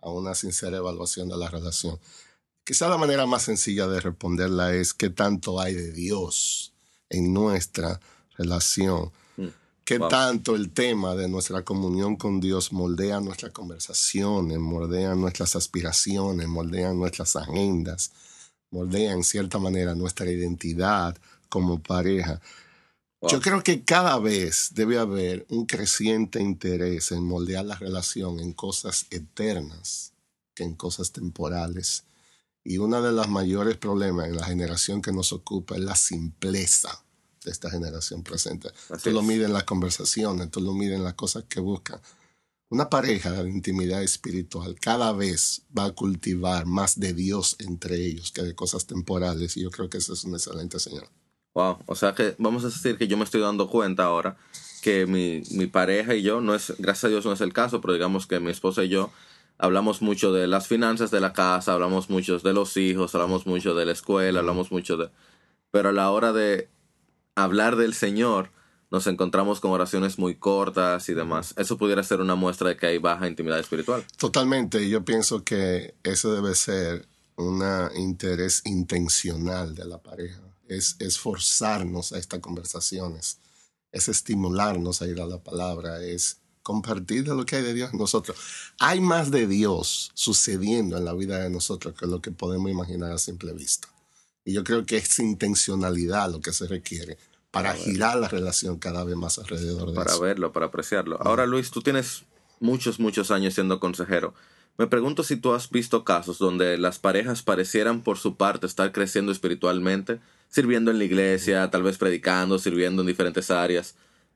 a 0.02 0.10
una 0.10 0.36
sincera 0.36 0.78
evaluación 0.78 1.28
de 1.30 1.38
la 1.38 1.50
relación. 1.50 2.00
Quizá 2.64 2.88
la 2.88 2.98
manera 2.98 3.26
más 3.26 3.44
sencilla 3.44 3.88
de 3.88 4.00
responderla 4.00 4.74
es 4.74 4.94
qué 4.94 5.10
tanto 5.10 5.60
hay 5.60 5.74
de 5.74 5.92
Dios 5.92 6.74
en 7.10 7.34
nuestra 7.34 8.00
relación. 8.38 9.12
Mm. 9.38 9.48
¿Qué 9.84 10.00
tanto 10.00 10.56
el 10.56 10.72
tema 10.72 11.16
de 11.16 11.28
nuestra 11.28 11.64
comunión 11.64 12.16
con 12.16 12.40
Dios 12.40 12.72
moldea 12.72 13.20
nuestras 13.22 13.52
conversaciones, 13.52 14.60
moldea 14.60 15.16
nuestras 15.16 15.56
aspiraciones, 15.56 16.48
moldea 16.48 16.94
nuestras 16.94 17.36
agendas, 17.36 18.12
moldea 18.70 19.14
en 19.14 19.24
cierta 19.24 19.58
manera 19.58 19.96
nuestra 19.96 20.30
identidad 20.30 21.18
como 21.50 21.82
pareja? 21.82 22.42
Yo 23.28 23.42
creo 23.42 23.62
que 23.64 23.84
cada 23.84 24.18
vez 24.18 24.70
debe 24.74 24.98
haber 24.98 25.46
un 25.50 25.66
creciente 25.66 26.42
interés 26.42 27.12
en 27.12 27.24
moldear 27.24 27.66
la 27.66 27.76
relación 27.76 28.40
en 28.40 28.54
cosas 28.54 29.08
eternas 29.10 30.14
que 30.56 30.64
en 30.64 30.74
cosas 30.74 31.12
temporales. 31.12 32.06
Y 32.64 32.78
uno 32.78 33.02
de 33.02 33.12
los 33.12 33.28
mayores 33.28 33.76
problemas 33.76 34.28
en 34.28 34.38
la 34.38 34.46
generación 34.46 35.02
que 35.02 35.12
nos 35.12 35.34
ocupa 35.34 35.76
es 35.76 35.82
la 35.82 35.96
simpleza 35.96 37.04
de 37.44 37.52
esta 37.52 37.70
generación 37.70 38.24
presente. 38.24 38.70
tú 39.04 39.12
lo 39.12 39.22
mides 39.22 39.48
en 39.48 39.54
las 39.54 39.64
conversaciones, 39.66 40.50
tú 40.50 40.62
lo 40.62 40.74
mides 40.74 40.96
en 40.96 41.04
las 41.04 41.16
cosas 41.16 41.44
que 41.50 41.60
buscan. 41.60 42.00
Una 42.70 42.90
pareja 42.90 43.32
de 43.32 43.50
intimidad 43.50 44.02
espiritual 44.02 44.80
cada 44.80 45.12
vez 45.12 45.64
va 45.78 45.86
a 45.86 45.92
cultivar 45.92 46.66
más 46.68 47.00
de 47.00 47.14
Dios 47.14 47.56
entre 47.60 47.96
ellos 48.06 48.32
que 48.32 48.44
de 48.44 48.56
cosas 48.56 48.86
temporales 48.86 49.58
y 49.58 49.64
yo 49.64 49.72
creo 49.72 49.90
que 49.90 49.98
eso 49.98 50.14
es 50.14 50.24
un 50.24 50.36
excelente 50.36 50.80
señal. 50.80 51.10
Wow, 51.54 51.80
o 51.86 51.96
sea 51.96 52.14
que 52.14 52.36
vamos 52.38 52.64
a 52.64 52.68
decir 52.68 52.98
que 52.98 53.08
yo 53.08 53.18
me 53.18 53.24
estoy 53.24 53.42
dando 53.42 53.68
cuenta 53.70 54.04
ahora 54.04 54.38
que 54.82 55.06
mi, 55.06 55.42
mi 55.52 55.68
pareja 55.68 56.16
y 56.16 56.22
yo, 56.22 56.42
no 56.42 56.56
es, 56.56 56.74
gracias 56.78 57.06
a 57.06 57.08
Dios 57.10 57.26
no 57.26 57.34
es 57.34 57.42
el 57.42 57.54
caso, 57.54 57.82
pero 57.82 57.94
digamos 57.94 58.28
que 58.28 58.40
mi 58.40 58.52
esposa 58.52 58.84
y 58.84 58.90
yo 58.90 59.12
hablamos 59.58 60.02
mucho 60.02 60.32
de 60.32 60.48
las 60.48 60.68
finanzas 60.68 61.12
de 61.12 61.20
la 61.20 61.34
casa, 61.34 61.74
hablamos 61.74 62.10
mucho 62.10 62.40
de 62.40 62.54
los 62.54 62.78
hijos, 62.78 63.14
hablamos 63.14 63.46
mucho 63.46 63.76
de 63.76 63.86
la 63.86 63.92
escuela, 63.92 64.40
hablamos 64.40 64.72
mucho 64.72 64.98
de... 64.98 65.10
Pero 65.72 65.90
a 65.90 65.92
la 65.92 66.10
hora 66.12 66.34
de 66.34 66.70
hablar 67.36 67.76
del 67.76 67.94
Señor, 67.94 68.52
nos 68.92 69.06
encontramos 69.06 69.60
con 69.60 69.72
oraciones 69.72 70.18
muy 70.18 70.36
cortas 70.36 71.10
y 71.10 71.14
demás. 71.14 71.54
Eso 71.58 71.78
pudiera 71.78 72.02
ser 72.02 72.22
una 72.22 72.36
muestra 72.36 72.70
de 72.70 72.78
que 72.78 72.88
hay 72.88 72.98
baja 72.98 73.28
intimidad 73.28 73.60
espiritual. 73.60 74.04
Totalmente. 74.18 74.90
Yo 74.90 75.06
pienso 75.06 75.44
que 75.44 75.94
eso 76.04 76.34
debe 76.34 76.56
ser 76.56 77.08
un 77.36 77.62
interés 77.96 78.64
intencional 78.66 79.76
de 79.76 79.86
la 79.86 80.00
pareja. 80.00 80.42
Es, 80.70 80.96
es 81.00 81.20
forzarnos 81.20 82.14
a 82.14 82.18
estas 82.18 82.40
conversaciones, 82.40 83.40
es 83.92 84.08
estimularnos 84.08 85.02
a 85.02 85.08
ir 85.08 85.20
a 85.20 85.26
la 85.26 85.44
palabra, 85.44 86.02
es 86.02 86.38
compartir 86.64 87.24
de 87.24 87.36
lo 87.36 87.46
que 87.46 87.58
hay 87.58 87.64
de 87.64 87.74
Dios 87.74 87.92
en 87.92 88.00
nosotros. 88.00 88.38
Hay 88.80 89.02
más 89.02 89.32
de 89.32 89.48
Dios 89.48 90.12
sucediendo 90.14 90.98
en 90.98 91.06
la 91.06 91.14
vida 91.14 91.40
de 91.40 91.50
nosotros 91.50 91.96
que 91.96 92.06
lo 92.06 92.22
que 92.22 92.32
podemos 92.32 92.70
imaginar 92.70 93.12
a 93.12 93.18
simple 93.18 93.54
vista. 93.54 93.88
Y 94.46 94.54
yo 94.54 94.64
creo 94.64 94.86
que 94.86 94.98
es 94.98 95.20
intencionalidad 95.20 96.32
lo 96.32 96.42
que 96.42 96.54
se 96.54 96.68
requiere 96.68 97.18
para, 97.52 97.74
girar 97.74 98.18
la 98.18 98.28
relación 98.28 98.78
cada 98.78 99.04
vez 99.04 99.16
más 99.16 99.40
alrededor 99.40 99.90
de 99.90 99.96
para 99.96 100.12
eso. 100.12 100.20
Para 100.20 100.30
verlo, 100.30 100.54
para 100.54 100.68
apreciarlo. 100.68 101.20
Ahora, 101.22 101.46
Luis, 101.46 101.72
tú 101.72 101.82
tienes 101.82 102.24
muchos, 102.60 103.00
muchos 103.00 103.32
años 103.32 103.54
siendo 103.56 103.80
consejero. 103.80 104.34
Me 104.80 104.88
pregunto 104.88 105.26
si 105.26 105.36
tú 105.36 105.52
has 105.52 105.70
visto 105.70 106.06
casos 106.06 106.38
donde 106.38 106.78
las 106.78 107.00
parejas 107.00 107.44
parecieran 107.44 108.02
por 108.02 108.18
su 108.18 108.38
parte 108.38 108.66
estar 108.66 108.94
creciendo 108.94 109.30
espiritualmente, 109.30 110.22
sirviendo 110.48 110.90
en 110.90 111.00
la 111.00 111.04
iglesia, 111.04 111.70
tal 111.70 111.84
vez 111.84 111.98
predicando, 111.98 112.58
sirviendo 112.58 113.02
en 113.02 113.08
diferentes 113.10 113.52
áreas, 113.52 113.96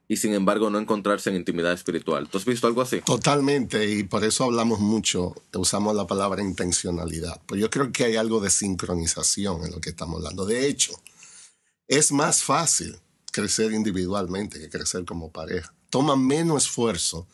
y 0.09 0.17
sin 0.17 0.33
embargo 0.33 0.69
no 0.69 0.79
encontrarse 0.79 1.29
en 1.29 1.37
intimidad 1.37 1.71
espiritual. 1.71 2.27
¿Tú 2.27 2.39
has 2.39 2.43
visto 2.43 2.67
algo 2.67 2.81
así? 2.81 2.99
Totalmente, 2.99 3.89
y 3.89 4.03
por 4.03 4.25
eso 4.25 4.43
hablamos 4.43 4.81
mucho, 4.81 5.33
usamos 5.53 5.95
la 5.95 6.07
palabra 6.07 6.43
intencionalidad. 6.43 7.39
Pues 7.45 7.61
yo 7.61 7.69
creo 7.69 7.93
que 7.93 8.03
hay 8.03 8.17
algo 8.17 8.41
de 8.41 8.49
sincronización 8.49 9.63
en 9.63 9.71
lo 9.71 9.79
que 9.79 9.91
estamos 9.91 10.17
hablando. 10.17 10.45
De 10.45 10.67
hecho, 10.67 10.91
es 11.87 12.11
más 12.11 12.43
fácil 12.43 12.97
crecer 13.31 13.71
individualmente 13.71 14.59
que 14.59 14.69
crecer 14.69 15.05
como 15.05 15.31
pareja. 15.31 15.73
Toma 15.89 16.17
menos 16.17 16.65
esfuerzo 16.65 17.27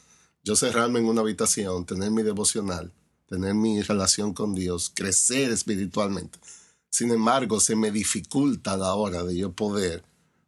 yo 0.43 0.55
cerrarme 0.55 0.99
en 0.99 1.05
una 1.05 1.21
habitación, 1.21 1.85
tener 1.85 2.11
mi 2.11 2.23
devocional, 2.23 2.91
tener 3.29 3.53
mi 3.53 3.81
relación 3.81 4.33
con 4.33 4.55
Dios, 4.55 4.91
crecer 4.93 5.51
espiritualmente. 5.51 6.39
Sin 6.89 7.11
embargo, 7.11 7.59
se 7.59 7.75
me 7.75 7.91
dificulta 7.91 8.75
la 8.75 8.95
hora 8.95 9.23
de 9.23 9.37
yo 9.37 9.51
poder 9.51 10.03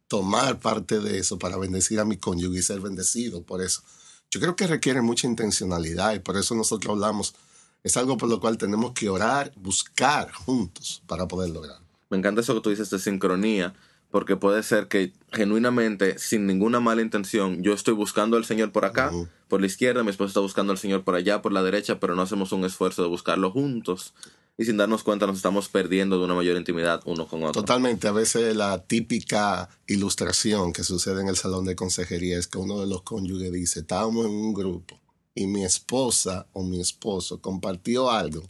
tomar 0.08 0.58
parte 0.58 0.98
de 0.98 1.18
eso 1.18 1.38
para 1.38 1.56
bendecir 1.56 2.00
a 2.00 2.04
mi 2.04 2.16
cónyuge 2.16 2.58
y 2.58 2.62
ser 2.62 2.80
bendecido 2.80 3.42
por 3.42 3.62
eso. 3.62 3.82
Yo 4.30 4.40
creo 4.40 4.56
que 4.56 4.66
requiere 4.66 5.00
mucha 5.00 5.26
intencionalidad 5.26 6.14
y 6.14 6.18
por 6.18 6.36
eso 6.36 6.54
nosotros 6.54 6.92
hablamos, 6.92 7.34
es 7.82 7.96
algo 7.96 8.16
por 8.16 8.28
lo 8.28 8.40
cual 8.40 8.58
tenemos 8.58 8.92
que 8.92 9.08
orar, 9.08 9.52
buscar 9.56 10.32
juntos 10.32 11.02
para 11.06 11.28
poder 11.28 11.50
lograr. 11.50 11.80
Me 12.10 12.18
encanta 12.18 12.40
eso 12.40 12.54
que 12.54 12.60
tú 12.60 12.70
dices 12.70 12.90
de 12.90 12.98
sincronía, 12.98 13.74
porque 14.12 14.36
puede 14.36 14.62
ser 14.62 14.88
que 14.88 15.12
genuinamente, 15.32 16.18
sin 16.18 16.46
ninguna 16.46 16.80
mala 16.80 17.00
intención, 17.00 17.62
yo 17.62 17.72
estoy 17.72 17.94
buscando 17.94 18.36
al 18.36 18.44
Señor 18.44 18.70
por 18.70 18.84
acá, 18.84 19.10
por 19.48 19.60
la 19.60 19.66
izquierda, 19.66 20.04
mi 20.04 20.10
esposa 20.10 20.28
está 20.28 20.40
buscando 20.40 20.70
al 20.70 20.78
Señor 20.78 21.02
por 21.02 21.14
allá, 21.14 21.40
por 21.40 21.50
la 21.50 21.62
derecha, 21.62 21.98
pero 21.98 22.14
no 22.14 22.20
hacemos 22.20 22.52
un 22.52 22.66
esfuerzo 22.66 23.02
de 23.02 23.08
buscarlo 23.08 23.50
juntos 23.50 24.12
y 24.58 24.66
sin 24.66 24.76
darnos 24.76 25.02
cuenta 25.02 25.26
nos 25.26 25.36
estamos 25.36 25.70
perdiendo 25.70 26.18
de 26.18 26.26
una 26.26 26.34
mayor 26.34 26.58
intimidad 26.58 27.00
uno 27.06 27.26
con 27.26 27.42
otro. 27.42 27.62
Totalmente. 27.62 28.06
A 28.06 28.12
veces 28.12 28.54
la 28.54 28.84
típica 28.84 29.70
ilustración 29.86 30.74
que 30.74 30.84
sucede 30.84 31.22
en 31.22 31.28
el 31.28 31.36
salón 31.36 31.64
de 31.64 31.74
consejería 31.74 32.38
es 32.38 32.46
que 32.46 32.58
uno 32.58 32.80
de 32.80 32.86
los 32.86 33.02
cónyuges 33.02 33.50
dice, 33.50 33.80
estábamos 33.80 34.26
en 34.26 34.32
un 34.32 34.52
grupo 34.52 35.00
y 35.34 35.46
mi 35.46 35.64
esposa 35.64 36.46
o 36.52 36.62
mi 36.62 36.80
esposo 36.80 37.40
compartió 37.40 38.10
algo 38.10 38.42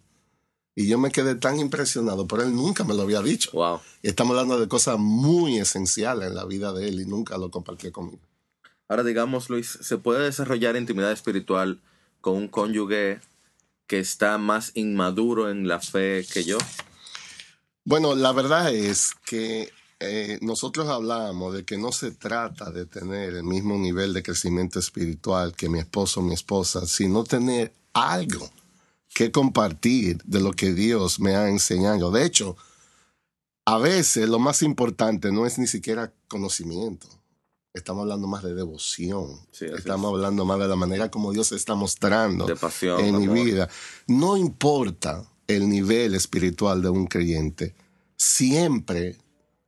y 0.75 0.87
yo 0.87 0.99
me 0.99 1.11
quedé 1.11 1.35
tan 1.35 1.59
impresionado, 1.59 2.27
pero 2.27 2.43
él 2.43 2.55
nunca 2.55 2.85
me 2.85 2.95
lo 2.95 3.03
había 3.03 3.21
dicho. 3.21 3.51
Wow. 3.53 3.81
Y 4.03 4.09
estamos 4.09 4.33
hablando 4.33 4.59
de 4.59 4.69
cosas 4.69 4.99
muy 4.99 5.59
esenciales 5.59 6.29
en 6.29 6.35
la 6.35 6.45
vida 6.45 6.73
de 6.73 6.89
él 6.89 7.01
y 7.01 7.05
nunca 7.05 7.37
lo 7.37 7.51
compartió 7.51 7.93
conmigo. 7.93 8.23
Ahora 8.89 9.03
digamos, 9.03 9.51
Luis, 9.51 9.79
¿se 9.81 9.99
puede 9.99 10.25
desarrollar 10.25 10.77
intimidad 10.77 11.13
espiritual 11.13 11.81
con 12.21 12.37
un 12.37 12.49
cónyuge 12.49 13.21
que 13.87 13.99
está 13.99 14.39
más 14.39 14.73
inmaduro 14.75 15.51
en 15.51 15.69
la 15.69 15.81
fe 15.81 16.27
que 16.33 16.45
yo? 16.45 16.59
Bueno, 17.85 18.15
la 18.15 18.33
verdad 18.33 18.73
es 18.73 19.13
que 19.27 19.71
eh, 20.01 20.39
nosotros 20.41 20.89
hablábamos 20.89 21.55
de 21.55 21.65
que 21.65 21.77
no 21.77 21.93
se 21.93 22.13
trata 22.13 22.71
de 22.71 22.87
tener 22.87 23.35
el 23.35 23.45
mismo 23.45 23.77
nivel 23.77 24.13
de 24.15 24.23
crecimiento 24.23 24.79
espiritual 24.79 25.55
que 25.55 25.69
mi 25.69 25.81
esposo 25.81 26.21
o 26.21 26.23
mi 26.23 26.35
esposa, 26.35 26.87
sino 26.87 27.25
tener 27.25 27.73
algo 27.93 28.51
que 29.15 29.31
compartir 29.31 30.19
de 30.25 30.41
lo 30.41 30.53
que 30.53 30.73
Dios 30.73 31.21
me 31.21 31.37
ha 31.37 31.49
enseñado. 31.49 32.11
De 32.11 32.25
hecho, 32.25 32.57
a 33.65 33.79
veces 33.79 34.29
lo 34.29 34.39
más 34.39 34.63
importante 34.63 35.31
no 35.33 35.47
es 35.47 35.59
ni 35.59 35.67
siquiera 35.67 36.13
conocimiento. 36.29 37.07
Estamos 37.75 38.03
hablando 38.03 38.27
más 38.27 38.43
de 38.43 38.55
devoción. 38.55 39.39
Sí, 39.51 39.67
Estamos 39.67 40.13
hablando 40.13 40.45
más 40.45 40.59
de 40.59 40.69
la 40.69 40.77
manera 40.77 41.11
como 41.11 41.33
Dios 41.33 41.49
se 41.49 41.57
está 41.57 41.75
mostrando 41.75 42.47
De 42.47 42.57
pasión, 42.57 43.01
en 43.01 43.19
mi 43.19 43.29
vida. 43.29 43.69
No 44.07 44.37
importa 44.37 45.25
el 45.47 45.69
nivel 45.69 46.15
espiritual 46.15 46.83
de 46.83 46.91
un 46.91 47.07
creyente, 47.07 47.75
siempre 48.17 49.19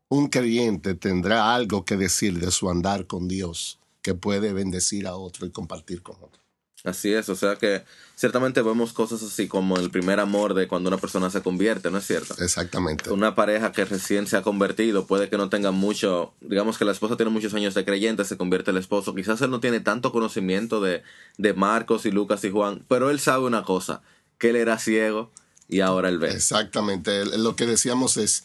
un 0.09 0.29
creyente 0.29 0.95
tendrá 0.95 1.55
algo 1.55 1.85
que 1.85 1.97
decir 1.97 2.39
de 2.39 2.51
su 2.51 2.69
andar 2.71 3.07
con 3.07 3.27
Dios 3.27 3.81
que 4.03 4.15
puede 4.15 4.53
bendecir 4.53 5.07
a 5.07 5.17
otro 5.17 5.47
y 5.47 5.51
compartir 5.51 6.03
con 6.03 6.17
otro. 6.17 6.44
Así 6.85 7.14
es, 7.14 7.31
o 7.31 7.35
sea 7.35 7.57
que 7.57 7.83
ciertamente 8.14 8.61
vemos 8.61 8.93
cosas 8.93 9.23
así 9.23 9.49
como 9.49 9.79
el 9.79 9.91
primer 9.91 10.21
amor 10.21 10.53
de 10.53 10.69
cuando 10.69 10.88
una 10.88 10.99
persona 10.99 11.31
se 11.31 11.41
convierte, 11.41 11.91
¿no 11.91 11.97
es 11.97 12.07
cierto? 12.07 12.35
Exactamente. 12.43 13.11
Una 13.11 13.35
pareja 13.35 13.73
que 13.73 13.87
recién 13.87 14.26
se 14.26 14.37
ha 14.37 14.43
convertido 14.43 15.07
puede 15.07 15.31
que 15.31 15.38
no 15.38 15.49
tenga 15.49 15.71
mucho, 15.71 16.35
digamos 16.43 16.76
que 16.76 16.85
la 16.85 16.93
esposa 16.93 17.17
tiene 17.17 17.33
muchos 17.33 17.55
años 17.55 17.73
de 17.73 17.87
creyente, 17.87 18.26
se 18.26 18.37
convierte 18.37 18.71
el 18.71 18.76
esposo, 18.76 19.14
quizás 19.14 19.41
él 19.41 19.50
no 19.50 19.61
tiene 19.61 19.81
tanto 19.81 20.12
conocimiento 20.12 20.83
de, 20.83 21.03
de 21.38 21.55
Marcos 21.55 22.05
y 22.05 22.11
Lucas 22.11 22.45
y 22.45 22.50
Juan, 22.50 22.85
pero 22.87 23.09
él 23.09 23.19
sabe 23.19 23.47
una 23.47 23.62
cosa, 23.62 24.03
que 24.37 24.50
él 24.50 24.57
era 24.57 24.79
ciego 24.79 25.33
y 25.69 25.81
ahora 25.81 26.11
él 26.11 26.19
ve. 26.19 26.33
Exactamente. 26.33 27.25
Lo 27.38 27.57
que 27.57 27.64
decíamos 27.64 28.19
es, 28.19 28.45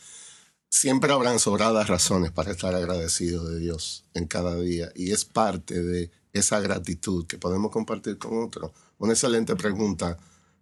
siempre 0.70 1.12
habrán 1.12 1.40
sobradas 1.40 1.90
razones 1.90 2.32
para 2.32 2.52
estar 2.52 2.74
agradecidos 2.74 3.50
de 3.50 3.60
Dios 3.60 4.06
en 4.14 4.28
cada 4.28 4.56
día 4.56 4.94
y 4.96 5.12
es 5.12 5.26
parte 5.26 5.84
de 5.84 6.10
esa 6.34 6.60
gratitud 6.60 7.26
que 7.26 7.38
podemos 7.38 7.72
compartir 7.72 8.18
con 8.18 8.44
otro. 8.44 8.74
Una 8.98 9.14
excelente 9.14 9.56
pregunta 9.56 10.18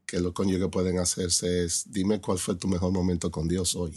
que 0.05 0.19
los 0.19 0.33
cónyuges 0.33 0.69
pueden 0.69 1.00
hacerse 1.00 1.65
es, 1.65 1.91
dime 1.91 2.21
cuál 2.21 2.39
fue 2.39 2.55
tu 2.55 2.67
mejor 2.67 2.91
momento 2.91 3.29
con 3.29 3.47
Dios 3.47 3.75
hoy. 3.75 3.95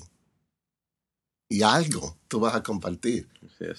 Y 1.48 1.62
algo 1.62 2.16
tú 2.28 2.40
vas 2.40 2.54
a 2.54 2.62
compartir. 2.62 3.28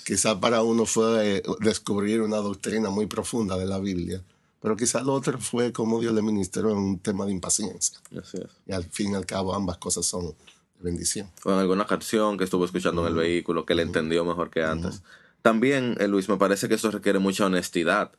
Quizás 0.05 0.35
para 0.35 0.61
uno 0.61 0.85
fue 0.85 1.37
eh, 1.37 1.43
descubrir 1.59 2.21
una 2.21 2.37
doctrina 2.37 2.89
muy 2.89 3.05
profunda 3.05 3.57
de 3.57 3.65
la 3.65 3.79
Biblia, 3.79 4.23
pero 4.61 4.75
quizás 4.75 5.03
lo 5.03 5.13
otro 5.13 5.39
fue 5.39 5.71
cómo 5.71 5.99
Dios 5.99 6.13
le 6.13 6.21
ministró 6.21 6.71
en 6.71 6.77
un 6.77 6.99
tema 6.99 7.25
de 7.25 7.31
impaciencia. 7.31 7.97
Así 8.11 8.37
es. 8.37 8.49
Y 8.67 8.73
al 8.73 8.83
fin 8.83 9.13
y 9.13 9.15
al 9.15 9.25
cabo 9.25 9.55
ambas 9.55 9.77
cosas 9.77 10.05
son 10.05 10.35
bendición. 10.79 11.29
o 11.45 11.51
en 11.51 11.59
alguna 11.59 11.85
canción 11.85 12.37
que 12.37 12.43
estuvo 12.43 12.65
escuchando 12.65 13.01
en 13.01 13.07
el 13.09 13.15
vehículo, 13.15 13.65
que 13.65 13.75
le 13.75 13.83
entendió 13.83 14.25
mejor 14.25 14.49
que 14.49 14.63
antes. 14.63 15.01
También, 15.41 15.95
eh, 15.99 16.07
Luis, 16.07 16.29
me 16.29 16.37
parece 16.37 16.67
que 16.67 16.75
eso 16.75 16.91
requiere 16.91 17.19
mucha 17.19 17.45
honestidad, 17.45 18.11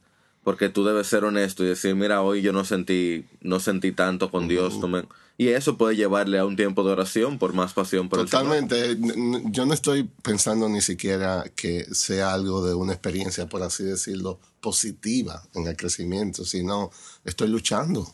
porque 0.43 0.69
tú 0.69 0.85
debes 0.85 1.07
ser 1.07 1.25
honesto 1.25 1.63
y 1.65 1.69
decir, 1.69 1.95
mira, 1.95 2.21
hoy 2.23 2.43
yo 2.43 2.53
no 2.53 2.65
sentí, 2.65 3.25
no 3.41 3.61
sentí 3.61 3.93
tanto 3.93 4.31
con 4.31 4.49
Dios. 4.49 4.79
no 4.79 4.89
me-". 4.89 5.05
Y 5.39 5.49
eso 5.49 5.77
puede 5.79 5.97
llevarle 5.97 6.39
a 6.39 6.45
un 6.45 6.57
tiempo 6.57 6.83
de 6.85 6.93
oración 6.93 7.39
por 7.39 7.53
más 7.53 7.73
pasión 7.73 8.09
por 8.09 8.19
el. 8.21 8.27
Totalmente. 8.27 8.91
N- 8.93 9.15
n- 9.15 9.43
Yo 9.53 9.65
no 9.67 9.73
estoy 9.75 10.09
pensando 10.23 10.69
ni 10.69 10.81
siquiera 10.81 11.45
que 11.55 11.85
sea 11.95 12.35
algo 12.35 12.67
de 12.67 12.75
una 12.75 12.93
experiencia, 12.93 13.47
por 13.49 13.63
así 13.63 13.85
decirlo, 13.85 14.41
positiva 14.61 15.43
en 15.55 15.67
el 15.67 15.77
crecimiento, 15.77 16.45
sino 16.45 16.91
estoy 17.25 17.49
luchando. 17.49 18.07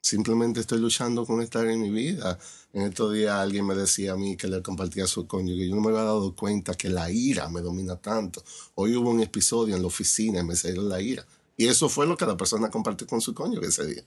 Simplemente 0.00 0.60
estoy 0.60 0.80
luchando 0.80 1.26
con 1.26 1.42
estar 1.42 1.66
en 1.66 1.80
mi 1.80 1.90
vida. 1.90 2.38
En 2.72 2.82
estos 2.82 3.12
días 3.12 3.34
alguien 3.34 3.66
me 3.66 3.74
decía 3.74 4.12
a 4.12 4.16
mí 4.16 4.36
que 4.36 4.48
le 4.48 4.62
compartía 4.62 5.04
a 5.04 5.08
su 5.08 5.26
cónyuge. 5.26 5.68
Yo 5.68 5.74
no 5.74 5.82
me 5.82 5.88
había 5.88 6.04
dado 6.04 6.34
cuenta 6.34 6.74
que 6.74 6.88
la 6.88 7.10
ira 7.10 7.48
me 7.48 7.60
domina 7.60 7.96
tanto. 7.96 8.42
Hoy 8.74 8.96
hubo 8.96 9.10
un 9.10 9.20
episodio 9.20 9.76
en 9.76 9.82
la 9.82 9.88
oficina 9.88 10.40
y 10.40 10.44
me 10.44 10.56
salió 10.56 10.82
la 10.82 11.00
ira. 11.00 11.26
Y 11.56 11.66
eso 11.66 11.88
fue 11.88 12.06
lo 12.06 12.16
que 12.16 12.26
la 12.26 12.36
persona 12.36 12.70
compartió 12.70 13.06
con 13.06 13.20
su 13.20 13.34
cónyuge 13.34 13.66
ese 13.66 13.86
día. 13.86 14.04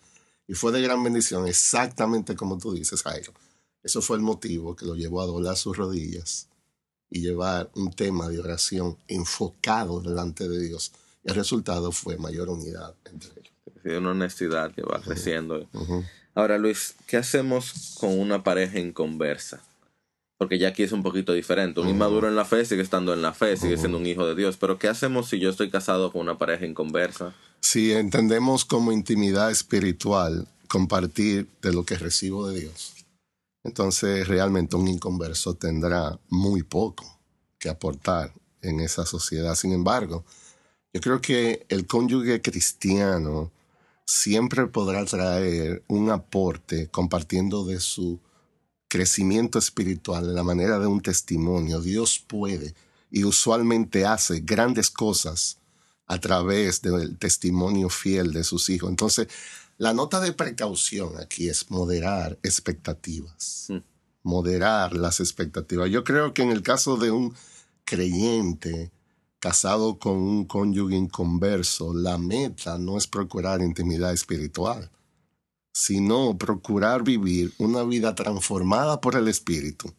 Y 0.48 0.54
fue 0.54 0.72
de 0.72 0.82
gran 0.82 1.04
bendición, 1.04 1.48
exactamente 1.48 2.36
como 2.36 2.58
tú 2.58 2.74
dices, 2.74 3.04
Jairo. 3.04 3.34
Eso 3.84 4.02
fue 4.02 4.18
el 4.18 4.24
motivo 4.24 4.76
que 4.76 4.86
lo 4.86 4.96
llevó 4.96 5.22
a 5.22 5.26
doblar 5.26 5.58
sus 5.58 5.76
rodillas 5.76 6.48
y 7.10 7.22
llevar 7.22 7.70
un 7.76 7.92
tema 7.92 8.30
de 8.30 8.40
oración 8.40 8.98
enfocado 9.08 10.00
delante 10.02 10.48
de 10.48 10.60
Dios. 10.60 10.94
Y 11.24 11.30
el 11.30 11.36
resultado 11.36 11.92
fue 11.92 12.18
mayor 12.18 12.50
unidad 12.50 12.96
entre 13.06 13.32
ellos. 13.32 13.51
Sí, 13.84 13.90
una 13.90 14.12
honestidad 14.12 14.72
que 14.74 14.82
va 14.82 15.02
creciendo. 15.02 15.68
Ujú. 15.74 16.04
Ahora, 16.34 16.58
Luis, 16.58 16.96
¿qué 17.08 17.18
hacemos 17.18 17.96
con 18.00 18.18
una 18.18 18.44
pareja 18.44 18.80
inconversa? 18.80 19.62
Porque 20.38 20.58
ya 20.58 20.70
aquí 20.70 20.84
es 20.84 20.92
un 20.92 21.04
poquito 21.04 21.34
diferente. 21.34 21.82
Un 21.82 21.90
inmaduro 21.90 22.28
en 22.28 22.36
la 22.36 22.46
fe 22.46 22.66
sigue 22.66 22.82
estando 22.82 23.14
en 23.14 23.22
la 23.22 23.34
fe, 23.34 23.58
sigue 23.58 23.78
siendo 23.78 23.98
un 23.98 24.08
hijo 24.08 24.26
de 24.26 24.34
Dios. 24.34 24.58
Pero 24.58 24.80
¿qué 24.80 24.88
hacemos 24.88 25.30
si 25.30 25.40
yo 25.40 25.50
estoy 25.50 25.70
casado 25.70 26.12
con 26.12 26.22
una 26.22 26.38
pareja 26.38 26.66
inconversa? 26.66 27.36
Si 27.60 27.92
entendemos 27.92 28.66
como 28.66 28.92
intimidad 28.92 29.52
espiritual 29.52 30.48
compartir 30.68 31.48
de 31.62 31.74
lo 31.74 31.86
que 31.86 31.98
recibo 31.98 32.50
de 32.50 32.62
Dios, 32.62 32.96
entonces 33.64 34.28
realmente 34.28 34.76
un 34.76 34.88
inconverso 34.88 35.54
tendrá 35.54 36.18
muy 36.30 36.64
poco 36.64 37.20
que 37.60 37.70
aportar 37.70 38.34
en 38.64 38.80
esa 38.80 39.06
sociedad. 39.06 39.54
Sin 39.54 39.74
embargo, 39.74 40.26
yo 40.94 41.02
creo 41.02 41.22
que 41.22 41.66
el 41.70 41.86
cónyuge 41.86 42.42
cristiano 42.42 43.52
siempre 44.12 44.68
podrá 44.68 45.06
traer 45.06 45.84
un 45.88 46.10
aporte 46.10 46.90
compartiendo 46.90 47.66
de 47.66 47.80
su 47.80 48.20
crecimiento 48.90 49.58
espiritual, 49.58 50.28
de 50.28 50.34
la 50.34 50.44
manera 50.44 50.80
de 50.80 50.88
un 50.88 51.02
testimonio. 51.02 51.80
Dios 51.80 52.20
puede 52.20 52.76
y 53.10 53.24
usualmente 53.24 54.06
hace 54.06 54.42
grandes 54.42 54.90
cosas 54.90 55.60
a 56.08 56.20
través 56.20 56.82
del 56.82 57.18
testimonio 57.18 57.90
fiel 57.90 58.34
de 58.34 58.44
sus 58.44 58.70
hijos. 58.70 58.90
Entonces, 58.90 59.28
la 59.78 59.94
nota 59.94 60.20
de 60.20 60.34
precaución 60.34 61.18
aquí 61.18 61.48
es 61.48 61.72
moderar 61.72 62.38
expectativas. 62.44 63.68
Mm. 63.70 63.78
Moderar 64.24 64.94
las 64.94 65.22
expectativas. 65.22 65.90
Yo 65.90 66.04
creo 66.04 66.34
que 66.34 66.42
en 66.42 66.52
el 66.52 66.62
caso 66.62 66.98
de 66.98 67.12
un 67.12 67.34
creyente 67.86 68.92
casado 69.42 69.98
con 69.98 70.18
un 70.18 70.46
cónyuge 70.46 70.96
inconverso, 70.96 71.94
la 71.96 72.20
meta 72.20 72.78
no 72.78 72.98
es 72.98 73.08
procurar 73.08 73.62
intimidad 73.62 74.14
espiritual, 74.14 74.92
sino 75.74 76.38
procurar 76.38 77.04
vivir 77.04 77.52
una 77.58 77.84
vida 77.84 78.14
transformada 78.14 79.02
por 79.02 79.16
el 79.16 79.28
Espíritu 79.28 79.92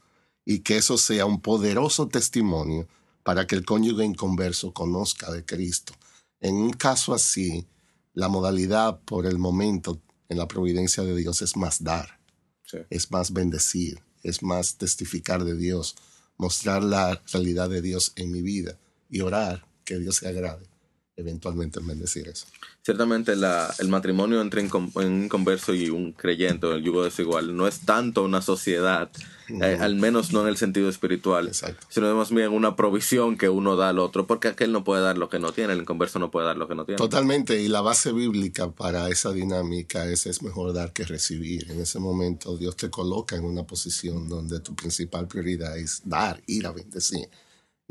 y 0.44 0.60
que 0.60 0.76
eso 0.76 0.96
sea 0.96 1.26
un 1.26 1.40
poderoso 1.40 2.06
testimonio 2.06 2.86
para 3.24 3.46
que 3.48 3.56
el 3.56 3.64
cónyuge 3.64 4.04
inconverso 4.04 4.72
conozca 4.72 5.32
de 5.32 5.44
Cristo. 5.44 5.92
En 6.40 6.54
un 6.54 6.70
caso 6.70 7.12
así, 7.12 7.66
la 8.14 8.28
modalidad 8.28 9.00
por 9.00 9.26
el 9.26 9.38
momento 9.38 10.00
en 10.28 10.38
la 10.38 10.46
providencia 10.46 11.02
de 11.02 11.16
Dios 11.16 11.42
es 11.42 11.56
más 11.56 11.82
dar, 11.82 12.20
Sí. 12.64 12.78
es 12.90 13.10
más 13.10 13.32
bendecir, 13.32 14.00
es 14.22 14.42
más 14.42 14.76
testificar 14.76 15.42
de 15.44 15.56
Dios, 15.56 15.96
mostrar 16.38 16.84
la 16.84 17.20
realidad 17.32 17.68
de 17.68 17.82
Dios 17.82 18.12
en 18.14 18.30
mi 18.30 18.40
vida 18.40 18.78
y 19.12 19.20
orar 19.20 19.64
que 19.84 19.98
Dios 19.98 20.16
se 20.16 20.28
agrade 20.28 20.72
eventualmente 21.14 21.78
en 21.78 21.86
bendecir 21.86 22.26
eso. 22.26 22.46
Ciertamente 22.82 23.36
la, 23.36 23.72
el 23.78 23.88
matrimonio 23.88 24.40
entre 24.40 24.62
un 24.62 25.28
converso 25.28 25.74
y 25.74 25.90
un 25.90 26.12
creyente, 26.12 26.66
el 26.72 26.82
yugo 26.82 27.04
desigual, 27.04 27.54
no 27.54 27.68
es 27.68 27.80
tanto 27.80 28.24
una 28.24 28.40
sociedad, 28.40 29.10
eh, 29.48 29.76
al 29.78 29.96
menos 29.96 30.32
no 30.32 30.40
en 30.40 30.48
el 30.48 30.56
sentido 30.56 30.88
espiritual, 30.88 31.48
Exacto. 31.48 31.86
sino 31.90 32.12
más 32.16 32.30
bien 32.30 32.48
una 32.48 32.74
provisión 32.74 33.36
que 33.36 33.50
uno 33.50 33.76
da 33.76 33.90
al 33.90 33.98
otro, 33.98 34.26
porque 34.26 34.48
aquel 34.48 34.72
no 34.72 34.84
puede 34.84 35.02
dar 35.02 35.18
lo 35.18 35.28
que 35.28 35.38
no 35.38 35.52
tiene, 35.52 35.74
el 35.74 35.80
inconverso 35.80 36.18
no 36.18 36.30
puede 36.30 36.46
dar 36.46 36.56
lo 36.56 36.66
que 36.66 36.74
no 36.74 36.86
tiene. 36.86 36.96
Totalmente, 36.96 37.60
y 37.60 37.68
la 37.68 37.82
base 37.82 38.12
bíblica 38.12 38.70
para 38.70 39.08
esa 39.10 39.32
dinámica 39.32 40.06
es 40.06 40.26
es 40.26 40.42
mejor 40.42 40.72
dar 40.72 40.92
que 40.92 41.04
recibir. 41.04 41.70
En 41.70 41.80
ese 41.80 41.98
momento 41.98 42.56
Dios 42.56 42.74
te 42.76 42.88
coloca 42.88 43.36
en 43.36 43.44
una 43.44 43.64
posición 43.64 44.28
donde 44.28 44.60
tu 44.60 44.74
principal 44.74 45.28
prioridad 45.28 45.76
es 45.76 46.00
dar, 46.04 46.42
ir 46.46 46.66
a 46.66 46.72
bendecir 46.72 47.28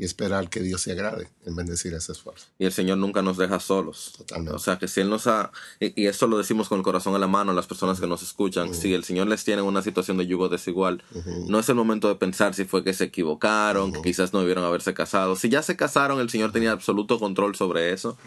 y 0.02 0.04
esperar 0.04 0.50
que 0.50 0.58
Dios 0.58 0.80
se 0.80 0.90
agrade 0.90 1.28
en 1.46 1.54
bendecir 1.54 1.94
ese 1.94 2.10
esfuerzo. 2.10 2.48
Y 2.58 2.64
el 2.64 2.72
Señor 2.72 2.98
nunca 2.98 3.22
nos 3.22 3.36
deja 3.36 3.60
solos. 3.60 4.14
Totalmente. 4.18 4.56
O 4.56 4.58
sea, 4.58 4.76
que 4.76 4.88
si 4.88 5.00
Él 5.00 5.08
nos 5.08 5.28
ha... 5.28 5.52
Y, 5.78 6.02
y 6.02 6.06
esto 6.08 6.26
lo 6.26 6.38
decimos 6.38 6.68
con 6.68 6.78
el 6.78 6.82
corazón 6.82 7.14
en 7.14 7.20
la 7.20 7.28
mano 7.28 7.52
a 7.52 7.54
las 7.54 7.68
personas 7.68 8.00
que 8.00 8.08
nos 8.08 8.20
escuchan. 8.20 8.74
Si 8.74 8.94
el 8.94 9.04
Señor 9.04 9.28
les 9.28 9.44
tiene 9.44 9.62
en 9.62 9.68
una 9.68 9.80
situación 9.80 10.16
de 10.16 10.26
yugo 10.26 10.48
desigual, 10.48 11.04
no 11.46 11.60
es 11.60 11.68
el 11.68 11.76
momento 11.76 12.08
de 12.08 12.16
pensar 12.16 12.52
si 12.52 12.64
fue 12.64 12.82
que 12.82 12.94
se 12.94 13.04
equivocaron, 13.04 13.92
que 13.92 14.02
quizás 14.02 14.32
no 14.32 14.40
debieron 14.40 14.64
haberse 14.64 14.92
casado. 14.92 15.36
Si 15.36 15.48
ya 15.48 15.62
se 15.62 15.76
casaron, 15.76 16.18
el 16.18 16.30
Señor 16.30 16.50
tenía 16.50 16.72
absoluto 16.72 17.20
control 17.20 17.54
sobre 17.54 17.92
eso. 17.92 18.18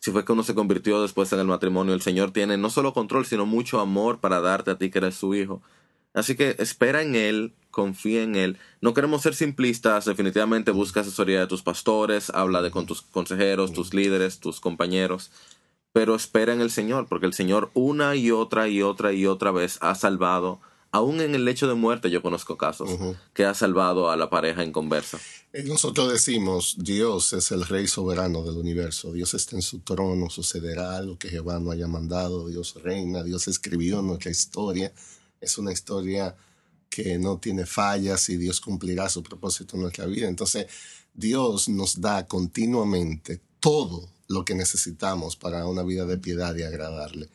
Si 0.00 0.10
fue 0.10 0.24
que 0.24 0.32
uno 0.32 0.42
se 0.42 0.56
convirtió 0.56 1.00
después 1.00 1.32
en 1.32 1.38
el 1.38 1.46
matrimonio, 1.46 1.94
el 1.94 2.02
Señor 2.02 2.32
tiene 2.32 2.56
no 2.56 2.70
solo 2.70 2.92
control, 2.92 3.24
sino 3.24 3.46
mucho 3.46 3.78
amor 3.78 4.18
para 4.18 4.40
darte 4.40 4.72
a 4.72 4.78
ti 4.78 4.90
que 4.90 4.98
eres 4.98 5.14
su 5.14 5.32
hijo. 5.36 5.62
Así 6.12 6.34
que 6.34 6.56
espera 6.58 7.02
en 7.02 7.14
Él, 7.14 7.54
confía 7.70 8.22
en 8.22 8.34
Él. 8.34 8.58
No 8.80 8.94
queremos 8.94 9.22
ser 9.22 9.34
simplistas, 9.34 10.04
definitivamente 10.04 10.70
busca 10.72 11.00
asesoría 11.00 11.40
de 11.40 11.46
tus 11.46 11.62
pastores, 11.62 12.30
habla 12.30 12.62
de 12.62 12.70
con 12.70 12.86
tus 12.86 13.02
consejeros, 13.02 13.72
tus 13.72 13.94
líderes, 13.94 14.40
tus 14.40 14.60
compañeros, 14.60 15.30
pero 15.92 16.14
espera 16.14 16.52
en 16.52 16.60
el 16.60 16.70
Señor, 16.70 17.06
porque 17.08 17.26
el 17.26 17.34
Señor 17.34 17.70
una 17.74 18.16
y 18.16 18.30
otra 18.30 18.68
y 18.68 18.82
otra 18.82 19.12
y 19.12 19.26
otra 19.26 19.50
vez 19.50 19.78
ha 19.80 19.94
salvado 19.94 20.60
aún 20.92 21.20
en 21.20 21.34
el 21.34 21.44
lecho 21.44 21.68
de 21.68 21.74
muerte 21.74 22.10
yo 22.10 22.22
conozco 22.22 22.56
casos 22.56 22.90
que 23.32 23.44
ha 23.44 23.54
salvado 23.54 24.10
a 24.10 24.16
la 24.16 24.30
pareja 24.30 24.62
en 24.62 24.72
conversa. 24.72 25.18
Eh, 25.52 25.62
Nosotros 25.64 26.12
decimos, 26.12 26.76
Dios 26.78 27.32
es 27.32 27.50
el 27.52 27.66
rey 27.66 27.86
soberano 27.86 28.42
del 28.42 28.56
universo, 28.56 29.12
Dios 29.12 29.34
está 29.34 29.56
en 29.56 29.62
su 29.62 29.80
trono, 29.80 30.30
sucederá 30.30 31.00
lo 31.02 31.18
que 31.18 31.28
Jehová 31.28 31.58
no 31.60 31.70
haya 31.70 31.86
mandado, 31.86 32.48
Dios 32.48 32.74
reina, 32.82 33.22
Dios 33.22 33.48
escribió 33.48 34.02
nuestra 34.02 34.30
historia, 34.30 34.92
es 35.40 35.58
una 35.58 35.72
historia 35.72 36.36
que 36.88 37.18
no 37.18 37.38
tiene 37.38 37.66
fallas 37.66 38.28
y 38.28 38.36
Dios 38.36 38.60
cumplirá 38.60 39.08
su 39.08 39.22
propósito 39.22 39.76
en 39.76 39.82
nuestra 39.82 40.06
vida. 40.06 40.28
Entonces, 40.28 40.66
Dios 41.14 41.68
nos 41.68 42.00
da 42.00 42.26
continuamente 42.26 43.40
todo 43.60 44.08
lo 44.28 44.44
que 44.44 44.54
necesitamos 44.54 45.36
para 45.36 45.66
una 45.66 45.82
vida 45.82 46.04
de 46.04 46.18
piedad 46.18 46.54
y 46.56 46.62
agradarle. 46.62 47.28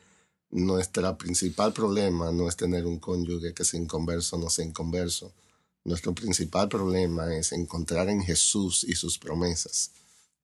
Nuestro 0.51 1.17
principal 1.17 1.73
problema 1.73 2.31
no 2.31 2.47
es 2.47 2.55
tener 2.55 2.85
un 2.85 2.99
cónyuge 2.99 3.53
que 3.53 3.65
sea 3.65 3.79
inconverso 3.79 4.35
o 4.35 4.39
no 4.39 4.49
sea 4.49 4.65
inconverso. 4.65 5.33
Nuestro 5.83 6.13
principal 6.13 6.69
problema 6.69 7.35
es 7.35 7.51
encontrar 7.51 8.09
en 8.09 8.23
Jesús 8.23 8.85
y 8.87 8.95
sus 8.95 9.17
promesas 9.17 9.91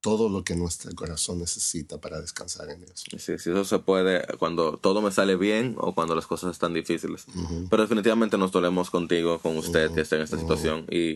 todo 0.01 0.29
lo 0.29 0.43
que 0.43 0.55
nuestro 0.55 0.93
corazón 0.95 1.39
necesita 1.39 1.99
para 1.99 2.19
descansar 2.19 2.69
en 2.71 2.81
Dios. 2.81 3.03
Sí, 3.17 3.37
sí, 3.37 3.51
eso 3.51 3.63
se 3.63 3.79
puede 3.79 4.25
cuando 4.39 4.77
todo 4.77 5.01
me 5.01 5.11
sale 5.11 5.35
bien 5.35 5.75
o 5.77 5.93
cuando 5.93 6.15
las 6.15 6.25
cosas 6.25 6.51
están 6.51 6.73
difíciles. 6.73 7.25
Pero 7.69 7.83
definitivamente 7.83 8.37
nos 8.37 8.51
dolemos 8.51 8.89
contigo, 8.89 9.39
con 9.39 9.57
usted 9.57 9.91
que 9.91 10.01
está 10.01 10.15
en 10.15 10.23
esta 10.23 10.39
situación. 10.39 10.85
Y 10.89 11.15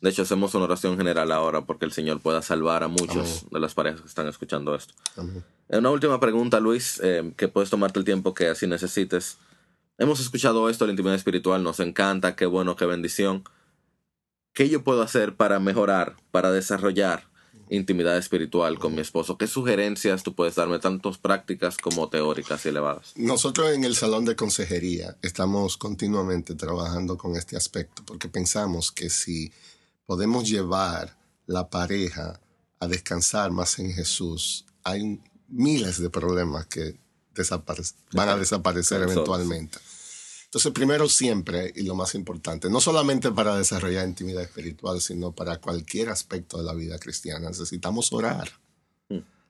de 0.00 0.10
hecho 0.10 0.22
hacemos 0.22 0.54
una 0.54 0.64
oración 0.64 0.96
general 0.96 1.30
ahora 1.30 1.60
porque 1.66 1.84
el 1.84 1.92
Señor 1.92 2.20
pueda 2.20 2.40
salvar 2.40 2.82
a 2.82 2.88
muchos 2.88 3.44
de 3.50 3.60
las 3.60 3.74
parejas 3.74 4.00
que 4.00 4.08
están 4.08 4.26
escuchando 4.26 4.74
esto. 4.74 4.94
Amén. 5.16 5.44
Una 5.68 5.90
última 5.90 6.18
pregunta, 6.18 6.58
Luis, 6.58 7.00
eh, 7.02 7.32
que 7.36 7.48
puedes 7.48 7.68
tomarte 7.68 7.98
el 7.98 8.04
tiempo 8.06 8.32
que 8.32 8.48
así 8.48 8.66
necesites. 8.66 9.36
Hemos 9.98 10.20
escuchado 10.20 10.70
esto, 10.70 10.86
la 10.86 10.92
intimidad 10.92 11.16
espiritual, 11.16 11.62
nos 11.62 11.80
encanta, 11.80 12.34
qué 12.34 12.46
bueno, 12.46 12.76
qué 12.76 12.86
bendición. 12.86 13.44
¿Qué 14.54 14.68
yo 14.70 14.82
puedo 14.82 15.02
hacer 15.02 15.34
para 15.34 15.60
mejorar, 15.60 16.16
para 16.30 16.50
desarrollar 16.50 17.31
intimidad 17.68 18.16
espiritual 18.18 18.78
con 18.78 18.94
mi 18.94 19.00
esposo? 19.00 19.38
¿Qué 19.38 19.46
sugerencias 19.46 20.22
tú 20.22 20.34
puedes 20.34 20.54
darme, 20.54 20.78
tanto 20.78 21.12
prácticas 21.12 21.76
como 21.76 22.08
teóricas 22.08 22.64
y 22.64 22.68
elevadas? 22.68 23.12
Nosotros 23.16 23.72
en 23.72 23.84
el 23.84 23.96
salón 23.96 24.24
de 24.24 24.36
consejería 24.36 25.16
estamos 25.22 25.76
continuamente 25.76 26.54
trabajando 26.54 27.16
con 27.16 27.36
este 27.36 27.56
aspecto 27.56 28.02
porque 28.04 28.28
pensamos 28.28 28.92
que 28.92 29.10
si 29.10 29.52
podemos 30.06 30.48
llevar 30.48 31.16
la 31.46 31.68
pareja 31.68 32.40
a 32.80 32.86
descansar 32.86 33.50
más 33.50 33.78
en 33.78 33.92
Jesús, 33.92 34.66
hay 34.82 35.20
miles 35.48 36.00
de 36.00 36.10
problemas 36.10 36.66
que 36.66 36.98
van 38.12 38.28
a 38.28 38.36
desaparecer 38.36 39.02
eventualmente. 39.02 39.78
Entonces, 40.52 40.72
primero 40.72 41.08
siempre, 41.08 41.72
y 41.74 41.84
lo 41.84 41.94
más 41.94 42.14
importante, 42.14 42.68
no 42.68 42.78
solamente 42.78 43.30
para 43.30 43.56
desarrollar 43.56 44.06
intimidad 44.06 44.42
espiritual, 44.42 45.00
sino 45.00 45.32
para 45.32 45.56
cualquier 45.56 46.10
aspecto 46.10 46.58
de 46.58 46.64
la 46.64 46.74
vida 46.74 46.98
cristiana, 46.98 47.48
necesitamos 47.48 48.12
orar. 48.12 48.50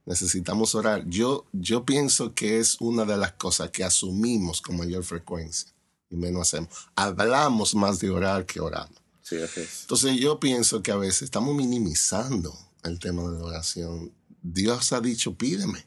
Necesitamos 0.07 0.77
orar. 0.77 1.05
Yo, 1.09 1.45
yo 1.53 1.85
pienso 1.85 2.35
que 2.35 2.61
es 2.61 2.81
una 2.81 3.05
de 3.05 3.17
las 3.17 3.33
cosas 3.33 3.71
que 3.71 3.83
asumimos 3.83 4.62
con 4.62 4.77
mayor 4.77 5.03
frecuencia 5.03 5.73
y 6.09 6.15
menos 6.15 6.43
hacemos. 6.43 6.69
Hablamos 6.95 7.75
más 7.75 7.99
de 7.99 8.09
orar 8.11 8.47
que 8.47 8.61
oramos. 8.61 9.03
Sí, 9.23 9.38
así 9.43 9.62
es. 9.62 9.81
Entonces 9.81 10.21
yo 10.21 10.38
pienso 10.38 10.85
que 10.85 10.93
a 10.93 10.97
veces 10.97 11.23
estamos 11.23 11.53
minimizando 11.57 12.57
el 12.85 13.01
tema 13.01 13.25
de 13.25 13.38
la 13.38 13.45
oración. 13.45 14.12
Dios 14.41 14.93
ha 14.93 15.01
dicho, 15.01 15.35
pídeme. 15.35 15.85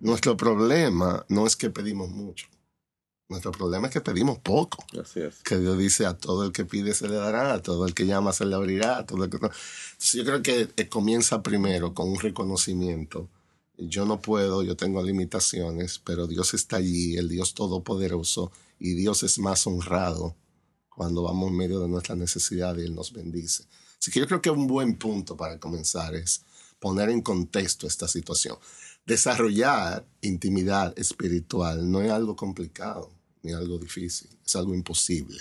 Nuestro 0.00 0.38
problema 0.38 1.26
no 1.28 1.46
es 1.46 1.54
que 1.54 1.68
pedimos 1.68 2.08
mucho. 2.08 2.46
Nuestro 3.28 3.52
problema 3.52 3.88
es 3.88 3.92
que 3.92 4.00
pedimos 4.00 4.38
poco. 4.38 4.86
Así 4.98 5.20
es. 5.20 5.42
Que 5.42 5.58
Dios 5.58 5.76
dice, 5.76 6.06
a 6.06 6.16
todo 6.16 6.44
el 6.44 6.52
que 6.52 6.64
pide 6.64 6.94
se 6.94 7.08
le 7.08 7.16
dará, 7.16 7.52
a 7.52 7.62
todo 7.62 7.86
el 7.86 7.92
que 7.92 8.06
llama 8.06 8.32
se 8.32 8.46
le 8.46 8.54
abrirá. 8.54 8.98
a 8.98 9.06
todo 9.06 9.24
el 9.24 9.30
que... 9.30 9.36
Entonces 9.36 10.12
yo 10.12 10.24
creo 10.24 10.42
que 10.42 10.68
eh, 10.74 10.88
comienza 10.88 11.42
primero 11.42 11.92
con 11.92 12.08
un 12.08 12.18
reconocimiento. 12.18 13.28
Yo 13.76 14.06
no 14.06 14.22
puedo, 14.22 14.62
yo 14.62 14.76
tengo 14.76 15.02
limitaciones, 15.02 16.00
pero 16.02 16.26
Dios 16.26 16.54
está 16.54 16.76
allí, 16.78 17.16
el 17.16 17.28
Dios 17.28 17.52
Todopoderoso, 17.52 18.50
y 18.80 18.94
Dios 18.94 19.22
es 19.22 19.38
más 19.38 19.66
honrado 19.66 20.34
cuando 20.88 21.22
vamos 21.22 21.50
en 21.50 21.56
medio 21.56 21.80
de 21.80 21.88
nuestra 21.88 22.16
necesidad 22.16 22.76
y 22.78 22.82
Él 22.82 22.94
nos 22.94 23.12
bendice. 23.12 23.64
Así 24.00 24.10
que 24.10 24.20
yo 24.20 24.26
creo 24.26 24.40
que 24.40 24.50
un 24.50 24.66
buen 24.66 24.96
punto 24.96 25.36
para 25.36 25.60
comenzar 25.60 26.14
es 26.14 26.42
poner 26.80 27.10
en 27.10 27.20
contexto 27.20 27.86
esta 27.86 28.08
situación. 28.08 28.56
Desarrollar 29.04 30.06
intimidad 30.22 30.98
espiritual 30.98 31.90
no 31.90 32.00
es 32.00 32.10
algo 32.10 32.34
complicado 32.34 33.17
ni 33.42 33.52
algo 33.52 33.78
difícil, 33.78 34.28
es 34.44 34.56
algo 34.56 34.74
imposible. 34.74 35.40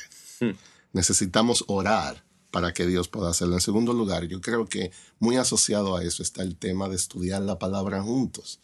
Necesitamos 0.94 1.64
orar 1.68 2.24
para 2.52 2.74
que 2.74 2.86
Dios 2.86 3.08
pueda 3.08 3.30
hacerlo. 3.30 3.56
En 3.56 3.62
segundo 3.62 3.94
lugar, 3.94 4.26
yo 4.26 4.42
creo 4.42 4.66
que 4.66 4.92
muy 5.20 5.36
asociado 5.36 5.96
a 5.96 6.04
eso 6.04 6.24
está 6.24 6.44
el 6.44 6.56
tema 6.56 6.88
de 6.90 6.96
estudiar 6.96 7.42
la 7.42 7.60
palabra 7.60 8.02
juntos. 8.02 8.60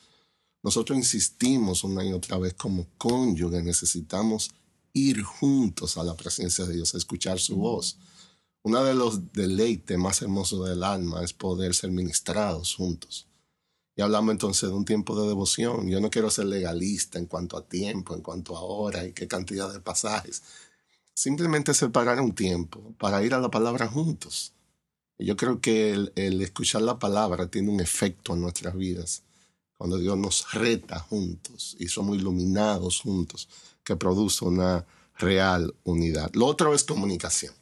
Nosotros 0.63 0.97
insistimos 0.97 1.83
una 1.83 2.05
y 2.05 2.13
otra 2.13 2.37
vez 2.37 2.53
como 2.53 2.87
cónyuge, 2.97 3.61
necesitamos 3.61 4.51
ir 4.93 5.21
juntos 5.23 5.97
a 5.97 6.03
la 6.03 6.15
presencia 6.15 6.65
de 6.65 6.75
Dios, 6.75 6.93
a 6.93 6.97
escuchar 6.97 7.39
su 7.39 7.57
voz. 7.57 7.97
Uno 8.63 8.83
de 8.83 8.93
los 8.93 9.33
deleites 9.33 9.97
más 9.97 10.21
hermosos 10.21 10.67
del 10.69 10.83
alma 10.83 11.21
es 11.21 11.33
poder 11.33 11.75
ser 11.75 11.91
ministrados 11.91 12.75
juntos. 12.75 13.27
Y 13.95 14.01
hablamos 14.01 14.31
entonces 14.31 14.69
de 14.69 14.75
un 14.75 14.85
tiempo 14.85 15.19
de 15.19 15.27
devoción. 15.27 15.87
Yo 15.87 15.99
no 16.01 16.09
quiero 16.09 16.29
ser 16.29 16.45
legalista 16.45 17.19
en 17.19 17.27
cuanto 17.27 17.57
a 17.57 17.65
tiempo, 17.65 18.15
en 18.15 18.21
cuanto 18.21 18.57
a 18.57 18.61
hora 18.61 19.05
y 19.05 19.13
qué 19.13 19.27
cantidad 19.27 19.71
de 19.71 19.79
pasajes. 19.79 20.43
Simplemente 21.13 21.73
separar 21.73 22.19
un 22.19 22.33
tiempo 22.33 22.93
para 22.97 23.23
ir 23.23 23.33
a 23.33 23.39
la 23.39 23.51
palabra 23.51 23.87
juntos. 23.87 24.53
Yo 25.19 25.37
creo 25.37 25.61
que 25.61 25.91
el, 25.91 26.11
el 26.15 26.41
escuchar 26.41 26.81
la 26.81 26.97
palabra 26.97 27.47
tiene 27.47 27.69
un 27.69 27.79
efecto 27.79 28.33
en 28.33 28.41
nuestras 28.41 28.75
vidas. 28.75 29.23
Cuando 29.77 29.97
Dios 29.97 30.17
nos 30.17 30.51
reta 30.53 30.99
juntos 30.99 31.75
y 31.79 31.87
somos 31.87 32.17
iluminados 32.17 33.01
juntos, 33.01 33.47
que 33.83 33.95
produce 33.95 34.45
una 34.45 34.85
real 35.17 35.75
unidad. 35.83 36.31
Lo 36.33 36.47
otro 36.47 36.73
es 36.73 36.83
comunicación. 36.83 37.53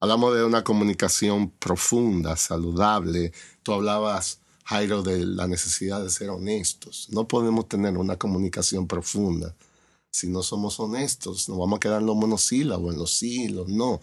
Hablamos 0.00 0.34
de 0.34 0.44
una 0.44 0.64
comunicación 0.64 1.50
profunda, 1.50 2.36
saludable. 2.36 3.32
Tú 3.62 3.72
hablabas, 3.72 4.39
Jairo, 4.70 5.02
de 5.02 5.26
la 5.26 5.48
necesidad 5.48 6.00
de 6.00 6.10
ser 6.10 6.30
honestos. 6.30 7.08
No 7.10 7.26
podemos 7.26 7.68
tener 7.68 7.98
una 7.98 8.16
comunicación 8.16 8.86
profunda 8.86 9.52
si 10.12 10.28
no 10.28 10.44
somos 10.44 10.78
honestos. 10.78 11.48
Nos 11.48 11.58
vamos 11.58 11.78
a 11.78 11.80
quedar 11.80 12.00
en 12.00 12.06
los 12.06 12.14
monosílabos, 12.14 12.92
en 12.92 13.00
los 13.00 13.12
sí, 13.12 13.48
los 13.48 13.66
no. 13.68 14.00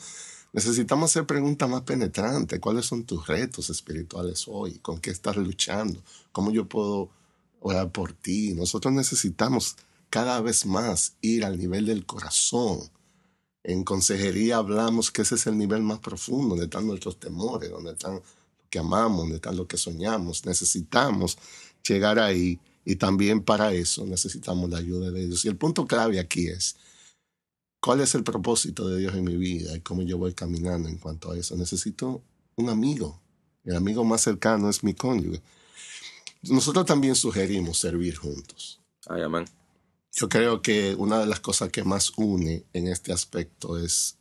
Necesitamos 0.51 1.09
hacer 1.09 1.25
preguntas 1.25 1.69
más 1.69 1.83
penetrantes. 1.83 2.59
¿Cuáles 2.59 2.85
son 2.85 3.05
tus 3.05 3.25
retos 3.27 3.69
espirituales 3.69 4.43
hoy? 4.49 4.79
¿Con 4.79 4.99
qué 4.99 5.09
estás 5.09 5.37
luchando? 5.37 6.01
¿Cómo 6.33 6.51
yo 6.51 6.67
puedo 6.67 7.11
orar 7.61 7.89
por 7.93 8.11
ti? 8.11 8.53
Nosotros 8.53 8.93
necesitamos 8.93 9.77
cada 10.09 10.41
vez 10.41 10.65
más 10.65 11.13
ir 11.21 11.45
al 11.45 11.57
nivel 11.57 11.85
del 11.85 12.05
corazón. 12.05 12.81
En 13.63 13.85
consejería 13.85 14.57
hablamos 14.57 15.11
que 15.11 15.21
ese 15.21 15.35
es 15.35 15.47
el 15.47 15.57
nivel 15.57 15.81
más 15.81 15.99
profundo, 15.99 16.49
donde 16.49 16.65
están 16.65 16.87
nuestros 16.87 17.17
temores, 17.17 17.71
donde 17.71 17.93
están 17.93 18.21
que 18.69 18.79
amamos, 18.79 19.19
donde 19.19 19.35
están 19.35 19.55
lo 19.55 19.67
que 19.67 19.77
soñamos. 19.77 20.45
Necesitamos 20.45 21.37
llegar 21.87 22.19
ahí 22.19 22.59
y 22.85 22.95
también 22.95 23.43
para 23.43 23.73
eso 23.73 24.05
necesitamos 24.05 24.69
la 24.69 24.77
ayuda 24.77 25.11
de 25.11 25.27
Dios. 25.27 25.43
Y 25.43 25.49
el 25.49 25.57
punto 25.57 25.85
clave 25.85 26.19
aquí 26.19 26.47
es, 26.47 26.77
¿cuál 27.81 28.01
es 28.01 28.15
el 28.15 28.23
propósito 28.23 28.87
de 28.87 28.99
Dios 28.99 29.15
en 29.15 29.25
mi 29.25 29.35
vida 29.35 29.75
y 29.75 29.81
cómo 29.81 30.03
yo 30.03 30.17
voy 30.17 30.33
caminando 30.33 30.87
en 30.87 30.97
cuanto 30.97 31.31
a 31.31 31.37
eso? 31.37 31.55
Necesito 31.57 32.21
un 32.55 32.69
amigo. 32.69 33.21
El 33.63 33.75
amigo 33.75 34.03
más 34.03 34.21
cercano 34.21 34.69
es 34.69 34.83
mi 34.83 34.93
cónyuge. 34.93 35.41
Nosotros 36.43 36.85
también 36.85 37.15
sugerimos 37.15 37.77
servir 37.77 38.15
juntos. 38.15 38.79
Ay, 39.07 39.21
amén. 39.21 39.45
Yo 40.13 40.29
creo 40.29 40.61
que 40.61 40.95
una 40.95 41.19
de 41.19 41.25
las 41.25 41.39
cosas 41.39 41.69
que 41.69 41.83
más 41.83 42.13
une 42.15 42.65
en 42.73 42.87
este 42.87 43.11
aspecto 43.11 43.77
es 43.77 44.16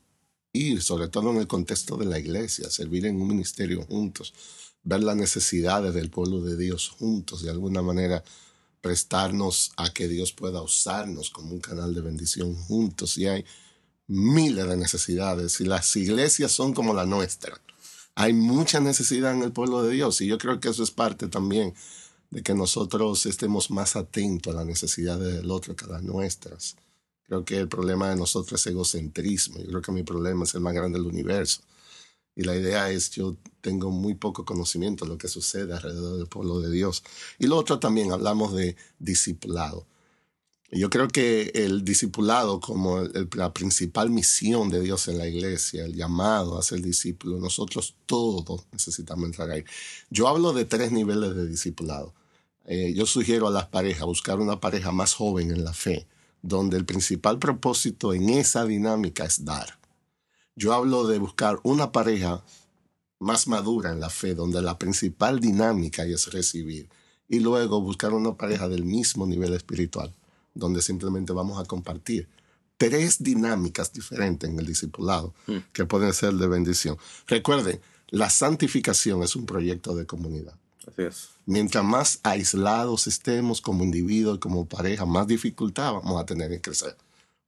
sobre 0.80 1.08
todo 1.08 1.30
en 1.30 1.38
el 1.38 1.46
contexto 1.46 1.96
de 1.96 2.06
la 2.06 2.18
iglesia, 2.18 2.70
servir 2.70 3.06
en 3.06 3.20
un 3.20 3.28
ministerio 3.28 3.82
juntos, 3.82 4.34
ver 4.82 5.02
las 5.02 5.16
necesidades 5.16 5.94
del 5.94 6.10
pueblo 6.10 6.40
de 6.40 6.56
Dios 6.56 6.88
juntos, 6.88 7.42
de 7.42 7.50
alguna 7.50 7.82
manera 7.82 8.22
prestarnos 8.80 9.72
a 9.76 9.92
que 9.92 10.06
Dios 10.06 10.32
pueda 10.32 10.62
usarnos 10.62 11.30
como 11.30 11.52
un 11.52 11.60
canal 11.60 11.92
de 11.94 12.00
bendición 12.00 12.54
juntos. 12.54 13.18
Y 13.18 13.26
hay 13.26 13.44
miles 14.06 14.68
de 14.68 14.76
necesidades 14.76 15.60
y 15.60 15.64
las 15.64 15.94
iglesias 15.96 16.52
son 16.52 16.72
como 16.72 16.94
la 16.94 17.04
nuestra. 17.04 17.60
Hay 18.14 18.32
mucha 18.32 18.80
necesidad 18.80 19.32
en 19.32 19.42
el 19.42 19.52
pueblo 19.52 19.82
de 19.82 19.92
Dios 19.92 20.20
y 20.20 20.26
yo 20.26 20.38
creo 20.38 20.60
que 20.60 20.68
eso 20.68 20.82
es 20.82 20.90
parte 20.90 21.28
también 21.28 21.74
de 22.30 22.42
que 22.42 22.54
nosotros 22.54 23.26
estemos 23.26 23.70
más 23.70 23.96
atentos 23.96 24.54
a 24.54 24.58
las 24.58 24.66
necesidades 24.66 25.34
del 25.34 25.50
otro 25.50 25.74
que 25.74 25.84
a 25.84 25.88
las 25.88 26.02
nuestras. 26.02 26.76
Creo 27.26 27.44
que 27.44 27.58
el 27.58 27.68
problema 27.68 28.08
de 28.10 28.16
nosotros 28.16 28.60
es 28.60 28.66
egocentrismo. 28.68 29.58
Yo 29.58 29.66
creo 29.66 29.82
que 29.82 29.92
mi 29.92 30.02
problema 30.02 30.44
es 30.44 30.54
el 30.54 30.60
más 30.60 30.74
grande 30.74 30.98
del 30.98 31.08
universo. 31.08 31.62
Y 32.36 32.44
la 32.44 32.54
idea 32.54 32.90
es, 32.90 33.10
yo 33.10 33.36
tengo 33.60 33.90
muy 33.90 34.14
poco 34.14 34.44
conocimiento 34.44 35.04
de 35.04 35.10
lo 35.12 35.18
que 35.18 35.26
sucede 35.28 35.72
alrededor 35.72 36.18
del 36.18 36.26
pueblo 36.26 36.60
de 36.60 36.70
Dios. 36.70 37.02
Y 37.38 37.46
lo 37.46 37.56
otro 37.56 37.78
también, 37.78 38.12
hablamos 38.12 38.54
de 38.54 38.76
discipulado. 38.98 39.86
Yo 40.70 40.90
creo 40.90 41.08
que 41.08 41.52
el 41.54 41.84
discipulado 41.84 42.60
como 42.60 42.98
el- 43.00 43.28
la 43.34 43.52
principal 43.54 44.10
misión 44.10 44.68
de 44.68 44.80
Dios 44.80 45.06
en 45.08 45.16
la 45.18 45.26
iglesia, 45.28 45.84
el 45.84 45.94
llamado 45.94 46.58
a 46.58 46.62
ser 46.62 46.82
discípulo, 46.82 47.38
nosotros 47.38 47.94
todos 48.04 48.64
necesitamos 48.72 49.26
entrar 49.26 49.50
ahí. 49.50 49.64
Yo 50.10 50.26
hablo 50.28 50.52
de 50.52 50.64
tres 50.64 50.90
niveles 50.92 51.34
de 51.36 51.46
discipulado. 51.46 52.12
Eh, 52.66 52.92
yo 52.94 53.06
sugiero 53.06 53.46
a 53.46 53.50
las 53.52 53.66
parejas 53.66 54.06
buscar 54.06 54.40
una 54.40 54.60
pareja 54.60 54.90
más 54.90 55.14
joven 55.14 55.52
en 55.52 55.62
la 55.64 55.72
fe, 55.72 56.06
donde 56.46 56.76
el 56.76 56.84
principal 56.84 57.38
propósito 57.38 58.14
en 58.14 58.30
esa 58.30 58.64
dinámica 58.64 59.24
es 59.24 59.44
dar. 59.44 59.78
Yo 60.54 60.72
hablo 60.72 61.06
de 61.06 61.18
buscar 61.18 61.58
una 61.64 61.92
pareja 61.92 62.44
más 63.18 63.48
madura 63.48 63.92
en 63.92 64.00
la 64.00 64.10
fe, 64.10 64.34
donde 64.34 64.62
la 64.62 64.78
principal 64.78 65.40
dinámica 65.40 66.04
es 66.04 66.32
recibir. 66.32 66.88
Y 67.28 67.40
luego 67.40 67.80
buscar 67.80 68.12
una 68.14 68.36
pareja 68.36 68.68
del 68.68 68.84
mismo 68.84 69.26
nivel 69.26 69.52
espiritual, 69.54 70.14
donde 70.54 70.80
simplemente 70.80 71.32
vamos 71.32 71.58
a 71.58 71.64
compartir 71.64 72.28
tres 72.76 73.22
dinámicas 73.22 73.92
diferentes 73.92 74.48
en 74.48 74.58
el 74.58 74.66
discipulado 74.66 75.34
que 75.72 75.86
pueden 75.86 76.12
ser 76.12 76.34
de 76.34 76.46
bendición. 76.46 76.96
Recuerden, 77.26 77.80
la 78.08 78.30
santificación 78.30 79.22
es 79.22 79.34
un 79.34 79.46
proyecto 79.46 79.96
de 79.96 80.06
comunidad. 80.06 80.56
Así 80.86 81.02
es. 81.02 81.28
Mientras 81.46 81.84
más 81.84 82.20
aislados 82.22 83.06
estemos 83.06 83.60
como 83.60 83.84
individuos 83.84 84.38
como 84.38 84.66
pareja, 84.66 85.04
más 85.04 85.26
dificultad 85.26 85.94
vamos 85.94 86.20
a 86.20 86.26
tener 86.26 86.52
en 86.52 86.60
crecer. 86.60 86.96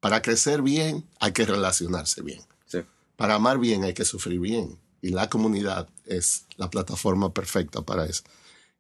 Para 0.01 0.23
crecer 0.23 0.63
bien 0.63 1.05
hay 1.21 1.33
que 1.33 1.47
relacionarse 1.47 2.23
bien. 2.23 2.41
Sí. 2.67 2.79
Para 3.17 3.37
amar 3.37 3.59
bien 3.59 3.85
hay 3.85 3.95
que 3.95 4.05
sufrir 4.05 4.41
bien. 4.41 4.79
Y 5.01 5.11
la 5.11 5.29
comunidad 5.29 5.89
es 6.05 6.47
la 6.57 6.71
plataforma 6.71 7.33
perfecta 7.33 7.83
para 7.83 8.07
eso. 8.07 8.25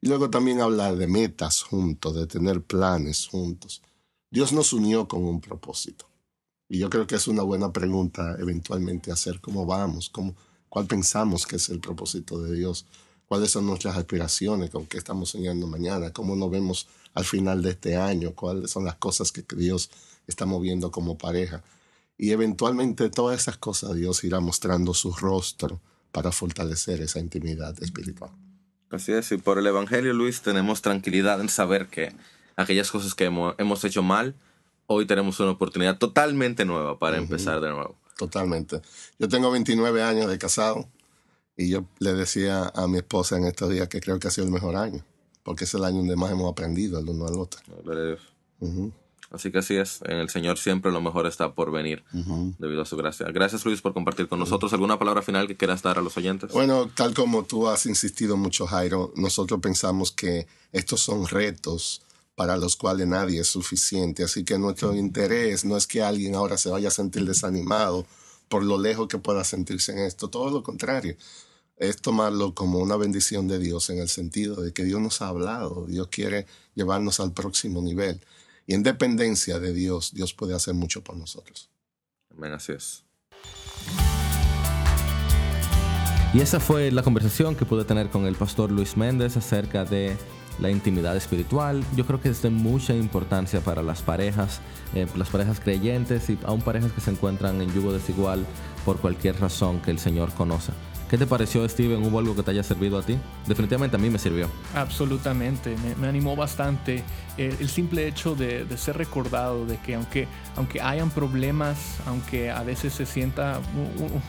Y 0.01 0.09
luego 0.09 0.31
también 0.31 0.61
hablar 0.61 0.97
de 0.97 1.07
metas 1.07 1.63
juntos, 1.63 2.15
de 2.15 2.27
tener 2.27 2.63
planes 2.63 3.27
juntos. 3.27 3.83
Dios 4.31 4.53
nos 4.53 4.73
unió 4.73 5.09
con 5.09 5.25
un 5.25 5.41
propósito. 5.41 6.09
Y 6.69 6.79
yo 6.79 6.91
creo 6.91 7.07
que 7.07 7.15
es 7.15 7.27
una 7.29 7.43
buena 7.43 7.73
pregunta 7.73 8.37
eventualmente 8.39 9.11
hacer 9.11 9.41
cómo 9.41 9.65
vamos, 9.65 10.11
cómo, 10.11 10.37
cuál 10.69 10.87
pensamos 10.87 11.47
que 11.47 11.57
es 11.57 11.69
el 11.71 11.81
propósito 11.81 12.41
de 12.41 12.55
Dios, 12.55 12.85
cuáles 13.29 13.51
son 13.51 13.67
nuestras 13.67 13.97
aspiraciones, 13.97 14.71
con 14.71 14.87
qué 14.87 14.97
estamos 14.99 15.31
soñando 15.31 15.67
mañana, 15.67 16.13
cómo 16.13 16.35
nos 16.37 16.51
vemos 16.51 16.89
al 17.15 17.25
final 17.25 17.63
de 17.63 17.71
este 17.71 17.97
año, 17.97 18.33
cuáles 18.35 18.71
son 18.71 18.85
las 18.85 18.97
cosas 18.97 19.33
que 19.33 19.45
Dios 19.55 19.91
está 20.27 20.47
moviendo 20.47 20.91
como 20.91 21.17
pareja. 21.19 21.63
Y 22.17 22.33
eventualmente 22.33 23.11
todas 23.11 23.41
esas 23.41 23.59
cosas 23.59 23.95
Dios 23.95 24.25
irá 24.25 24.41
mostrando 24.41 24.93
su 24.95 25.13
rostro 25.13 25.81
para 26.11 26.33
fortalecer 26.33 27.01
esa 27.01 27.19
intimidad 27.21 27.81
espiritual. 27.83 28.31
Así 28.91 29.13
es, 29.13 29.31
y 29.33 29.37
por 29.37 29.59
el 29.59 29.67
Evangelio, 29.67 30.15
Luis, 30.15 30.41
tenemos 30.41 30.81
tranquilidad 30.81 31.41
en 31.41 31.51
saber 31.51 31.89
que 31.89 32.13
aquellas 32.57 32.91
cosas 32.91 33.15
que 33.15 33.29
hemo- 33.31 33.55
hemos 33.59 33.85
hecho 33.85 34.03
mal, 34.03 34.35
hoy 34.87 35.07
tenemos 35.07 35.39
una 35.41 35.51
oportunidad 35.51 35.99
totalmente 35.99 36.65
nueva 36.65 36.99
para 36.99 37.19
empezar 37.19 37.61
de 37.61 37.69
nuevo. 37.69 37.97
Totalmente. 38.17 38.81
Yo 39.19 39.29
tengo 39.29 39.51
29 39.51 40.03
años 40.03 40.29
de 40.31 40.39
casado 40.39 40.89
y 41.59 41.69
yo 41.69 41.85
le 41.99 42.15
decía 42.15 42.73
a 42.75 42.87
mi 42.87 42.99
esposa 42.99 43.37
en 43.37 43.45
estos 43.45 43.69
días 43.69 43.89
que 43.89 44.01
creo 44.01 44.19
que 44.19 44.29
ha 44.29 44.31
sido 44.31 44.47
el 44.47 44.53
mejor 44.53 44.77
año, 44.77 45.05
porque 45.43 45.65
es 45.65 45.75
el 45.75 45.85
año 45.85 45.99
donde 45.99 46.17
más 46.17 46.31
hemos 46.31 46.51
aprendido 46.51 47.01
el 47.01 47.09
uno 47.09 47.27
al 47.27 47.35
otro. 47.35 47.61
Dios. 47.85 48.21
Ujú, 48.61 48.93
Así 49.31 49.51
que 49.53 49.59
así 49.59 49.77
es, 49.77 50.01
en 50.05 50.17
el 50.17 50.31
Señor 50.31 50.57
siempre 50.57 50.91
lo 50.91 51.03
mejor 51.03 51.27
está 51.27 51.53
por 51.53 51.71
venir, 51.71 52.03
ujú. 52.15 52.55
debido 52.59 52.81
a 52.83 52.87
su 52.87 52.97
gracia. 52.97 53.27
Gracias, 53.31 53.65
Luis, 53.67 53.83
por 53.83 53.93
compartir 53.93 54.29
con 54.29 54.39
nosotros. 54.39 54.73
¿Alguna 54.73 54.99
palabra 54.99 55.21
final 55.21 55.47
que 55.47 55.57
quieras 55.57 55.83
dar 55.83 55.99
a 55.99 56.03
los 56.03 56.17
oyentes? 56.17 56.53
Bueno, 56.53 56.89
tal 56.95 57.13
como 57.13 57.45
tú 57.45 57.69
has 57.69 57.85
insistido 57.87 58.37
mucho, 58.37 58.67
Jairo, 58.67 59.13
nosotros 59.17 59.61
pensamos 59.61 60.13
que 60.13 60.47
estos 60.73 61.01
son 61.01 61.27
retos 61.27 62.03
para 62.37 62.57
los 62.57 62.77
cuales 62.77 63.07
nadie 63.07 63.41
es 63.41 63.49
suficiente. 63.49 64.23
Así 64.23 64.45
que 64.45 64.59
nuestro 64.59 64.95
interés 64.95 65.65
no 65.65 65.77
es 65.77 65.87
que 65.87 66.03
alguien 66.03 66.35
ahora 66.35 66.57
se 66.57 66.71
vaya 66.71 66.89
a 66.89 66.93
sentir 66.93 67.25
desanimado 67.27 68.07
por 68.49 68.65
lo 68.65 68.79
lejos 68.79 69.09
que 69.09 69.19
pueda 69.19 69.45
sentirse 69.45 69.93
en 69.93 69.99
esto. 69.99 70.29
Todo 70.29 70.51
lo 70.51 70.63
contrario. 70.63 71.17
Es 71.79 71.99
tomarlo 72.03 72.55
como 72.55 72.81
una 72.81 72.97
bendición 72.97 73.47
de 73.47 73.61
Dios 73.61 73.89
en 73.91 73.99
el 73.99 74.09
sentido 74.09 74.61
de 74.63 74.73
que 74.73 74.83
Dios 74.85 75.01
nos 75.01 75.23
ha 75.23 75.29
hablado. 75.29 75.87
Dios 75.87 76.09
quiere 76.09 76.47
llevarnos 76.75 77.21
al 77.21 77.33
próximo 77.33 77.81
nivel. 77.81 78.21
Y 78.67 78.75
en 78.75 78.83
dependencia 78.83 79.61
de 79.61 79.73
Dios, 79.73 80.13
Dios 80.13 80.35
puede 80.35 80.55
hacer 80.55 80.75
mucho 80.75 81.03
por 81.03 81.17
nosotros. 81.17 81.71
Amén, 82.37 82.53
así 82.53 82.73
es. 82.73 83.05
Y 86.35 86.41
esa 86.41 86.61
fue 86.61 86.91
la 86.91 87.03
conversación 87.03 87.55
que 87.55 87.65
pude 87.65 87.85
tener 87.85 88.11
con 88.11 88.27
el 88.27 88.35
pastor 88.35 88.71
Luis 88.71 88.97
Méndez 88.97 89.37
acerca 89.37 89.85
de 89.85 90.17
la 90.59 90.71
intimidad 90.71 91.17
espiritual. 91.17 91.85
Yo 91.97 92.05
creo 92.07 92.21
que 92.21 92.29
es 92.29 92.43
de 92.43 92.51
mucha 92.51 92.93
importancia 92.93 93.61
para 93.61 93.83
las 93.83 94.03
parejas, 94.03 94.61
eh, 94.95 95.07
las 95.17 95.31
parejas 95.31 95.61
creyentes 95.61 96.29
y 96.29 96.39
aún 96.45 96.61
parejas 96.61 96.93
que 96.93 97.01
se 97.01 97.13
encuentran 97.13 97.63
en 97.63 97.73
yugo 97.73 97.93
desigual 97.93 98.45
por 98.85 98.99
cualquier 98.99 99.41
razón 99.41 99.81
que 99.81 99.93
el 99.93 99.99
Señor 99.99 100.33
conoce. 100.35 100.73
¿Qué 101.09 101.17
te 101.17 101.27
pareció, 101.27 101.67
Steven? 101.67 102.05
¿Hubo 102.05 102.19
algo 102.19 102.37
que 102.37 102.43
te 102.43 102.51
haya 102.51 102.63
servido 102.63 102.99
a 102.99 103.03
ti? 103.03 103.19
Definitivamente 103.47 103.97
a 103.97 103.99
mí 103.99 104.11
me 104.11 104.19
sirvió. 104.19 104.47
Absolutamente, 104.75 105.75
me, 105.83 105.95
me 105.95 106.07
animó 106.07 106.37
bastante 106.37 107.03
eh, 107.39 107.57
el 107.59 107.69
simple 107.71 108.07
hecho 108.07 108.35
de, 108.35 108.67
de 108.67 108.77
ser 108.77 108.99
recordado 108.99 109.65
de 109.65 109.79
que 109.79 109.95
aunque, 109.95 110.29
aunque 110.55 110.83
hayan 110.83 111.09
problemas, 111.11 111.79
aunque 112.07 112.51
a 112.51 112.63
veces 112.63 112.93
se 112.93 113.07
sienta, 113.07 113.59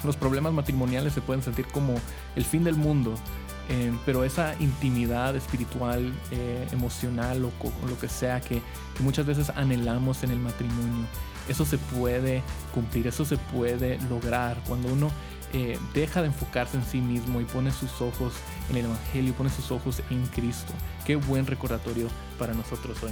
los 0.05 0.15
problemas 0.15 0.53
matrimoniales 0.53 1.11
se 1.11 1.19
pueden 1.19 1.43
sentir 1.43 1.65
como 1.67 1.95
el 2.37 2.45
fin 2.45 2.63
del 2.63 2.75
mundo, 2.75 3.13
eh, 3.67 3.91
pero 4.05 4.23
esa 4.23 4.55
intimidad 4.61 5.35
espiritual, 5.35 6.13
eh, 6.31 6.65
emocional 6.71 7.43
o, 7.43 7.49
o 7.49 7.87
lo 7.89 7.99
que 7.99 8.07
sea 8.07 8.39
que, 8.39 8.61
que 8.95 9.03
muchas 9.03 9.25
veces 9.25 9.49
anhelamos 9.49 10.23
en 10.23 10.31
el 10.31 10.39
matrimonio, 10.39 11.05
eso 11.49 11.65
se 11.65 11.77
puede 11.77 12.41
cumplir, 12.73 13.07
eso 13.07 13.25
se 13.25 13.37
puede 13.37 13.99
lograr 14.09 14.61
cuando 14.65 14.87
uno 14.87 15.11
eh, 15.53 15.77
deja 15.93 16.21
de 16.21 16.27
enfocarse 16.27 16.77
en 16.77 16.85
sí 16.85 17.01
mismo 17.01 17.41
y 17.41 17.45
pone 17.45 17.71
sus 17.71 18.01
ojos 18.01 18.33
en 18.69 18.77
el 18.77 18.85
Evangelio, 18.85 19.33
pone 19.33 19.49
sus 19.49 19.71
ojos 19.71 20.01
en 20.09 20.25
Cristo. 20.27 20.73
Qué 21.05 21.15
buen 21.15 21.45
recordatorio 21.45 22.07
para 22.37 22.53
nosotros 22.53 23.01
hoy. 23.03 23.11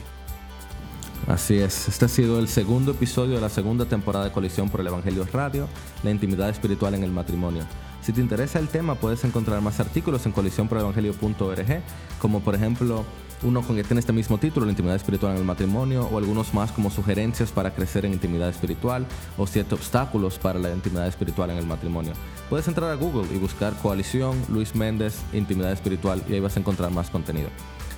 Así 1.28 1.58
es, 1.58 1.88
este 1.88 2.06
ha 2.06 2.08
sido 2.08 2.39
el 2.39 2.47
segundo 2.47 2.91
episodio 2.91 3.36
de 3.36 3.41
la 3.41 3.50
segunda 3.50 3.86
temporada 3.86 4.26
de 4.26 4.32
Colisión 4.32 4.69
por 4.69 4.80
el 4.80 4.88
Evangelio 4.88 5.28
Radio, 5.34 5.67
la 6.04 6.12
intimidad 6.12 6.50
espiritual 6.50 6.93
en 6.93 7.04
el 7.04 7.12
matrimonio. 7.12 7.63
Si 8.02 8.13
te 8.13 8.21
interesa 8.21 8.60
el 8.60 8.69
tema, 8.69 8.95
puedes 8.95 9.23
encontrar 9.26 9.60
más 9.60 9.82
artículos 9.82 10.26
en 10.26 10.32
colisionporelevangelio.org, 10.32 11.82
como 12.19 12.39
por 12.39 12.56
ejemplo 12.56 13.04
uno 13.43 13.62
con 13.62 13.76
que 13.76 13.84
tiene 13.84 14.00
este 14.00 14.13
mismo 14.13 14.38
título, 14.38 14.65
la 14.65 14.71
intimidad 14.71 14.95
espiritual 14.95 15.34
en 15.34 15.39
el 15.39 15.45
matrimonio, 15.45 16.08
o 16.12 16.17
algunos 16.17 16.54
más 16.54 16.71
como 16.71 16.89
sugerencias 16.89 17.52
para 17.52 17.73
crecer 17.73 18.06
en 18.06 18.13
intimidad 18.13 18.50
espiritual, 18.50 19.06
o 19.38 19.45
siete 19.45 19.76
obstáculos 19.76 20.39
para 20.39 20.60
la 20.60 20.71
intimidad 20.71 21.08
espiritual 21.08 21.52
en 21.52 21.58
el 21.58 21.65
matrimonio. 21.65 22.13
Puedes 22.50 22.67
entrar 22.67 22.91
a 22.91 22.95
Google 22.95 23.28
y 23.34 23.38
buscar 23.38 23.73
Coalición 23.82 24.41
Luis 24.50 24.76
Méndez 24.76 25.15
Intimidad 25.34 25.71
Espiritual 25.71 26.23
y 26.30 26.34
ahí 26.34 26.39
vas 26.39 26.56
a 26.56 26.60
encontrar 26.60 26.91
más 26.91 27.10
contenido. 27.10 27.50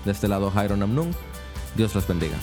De 0.06 0.12
este 0.12 0.28
lado, 0.28 0.50
Jairo 0.52 0.76
Namnun, 0.76 1.12
Dios 1.76 1.94
los 1.96 2.08
bendiga. 2.08 2.38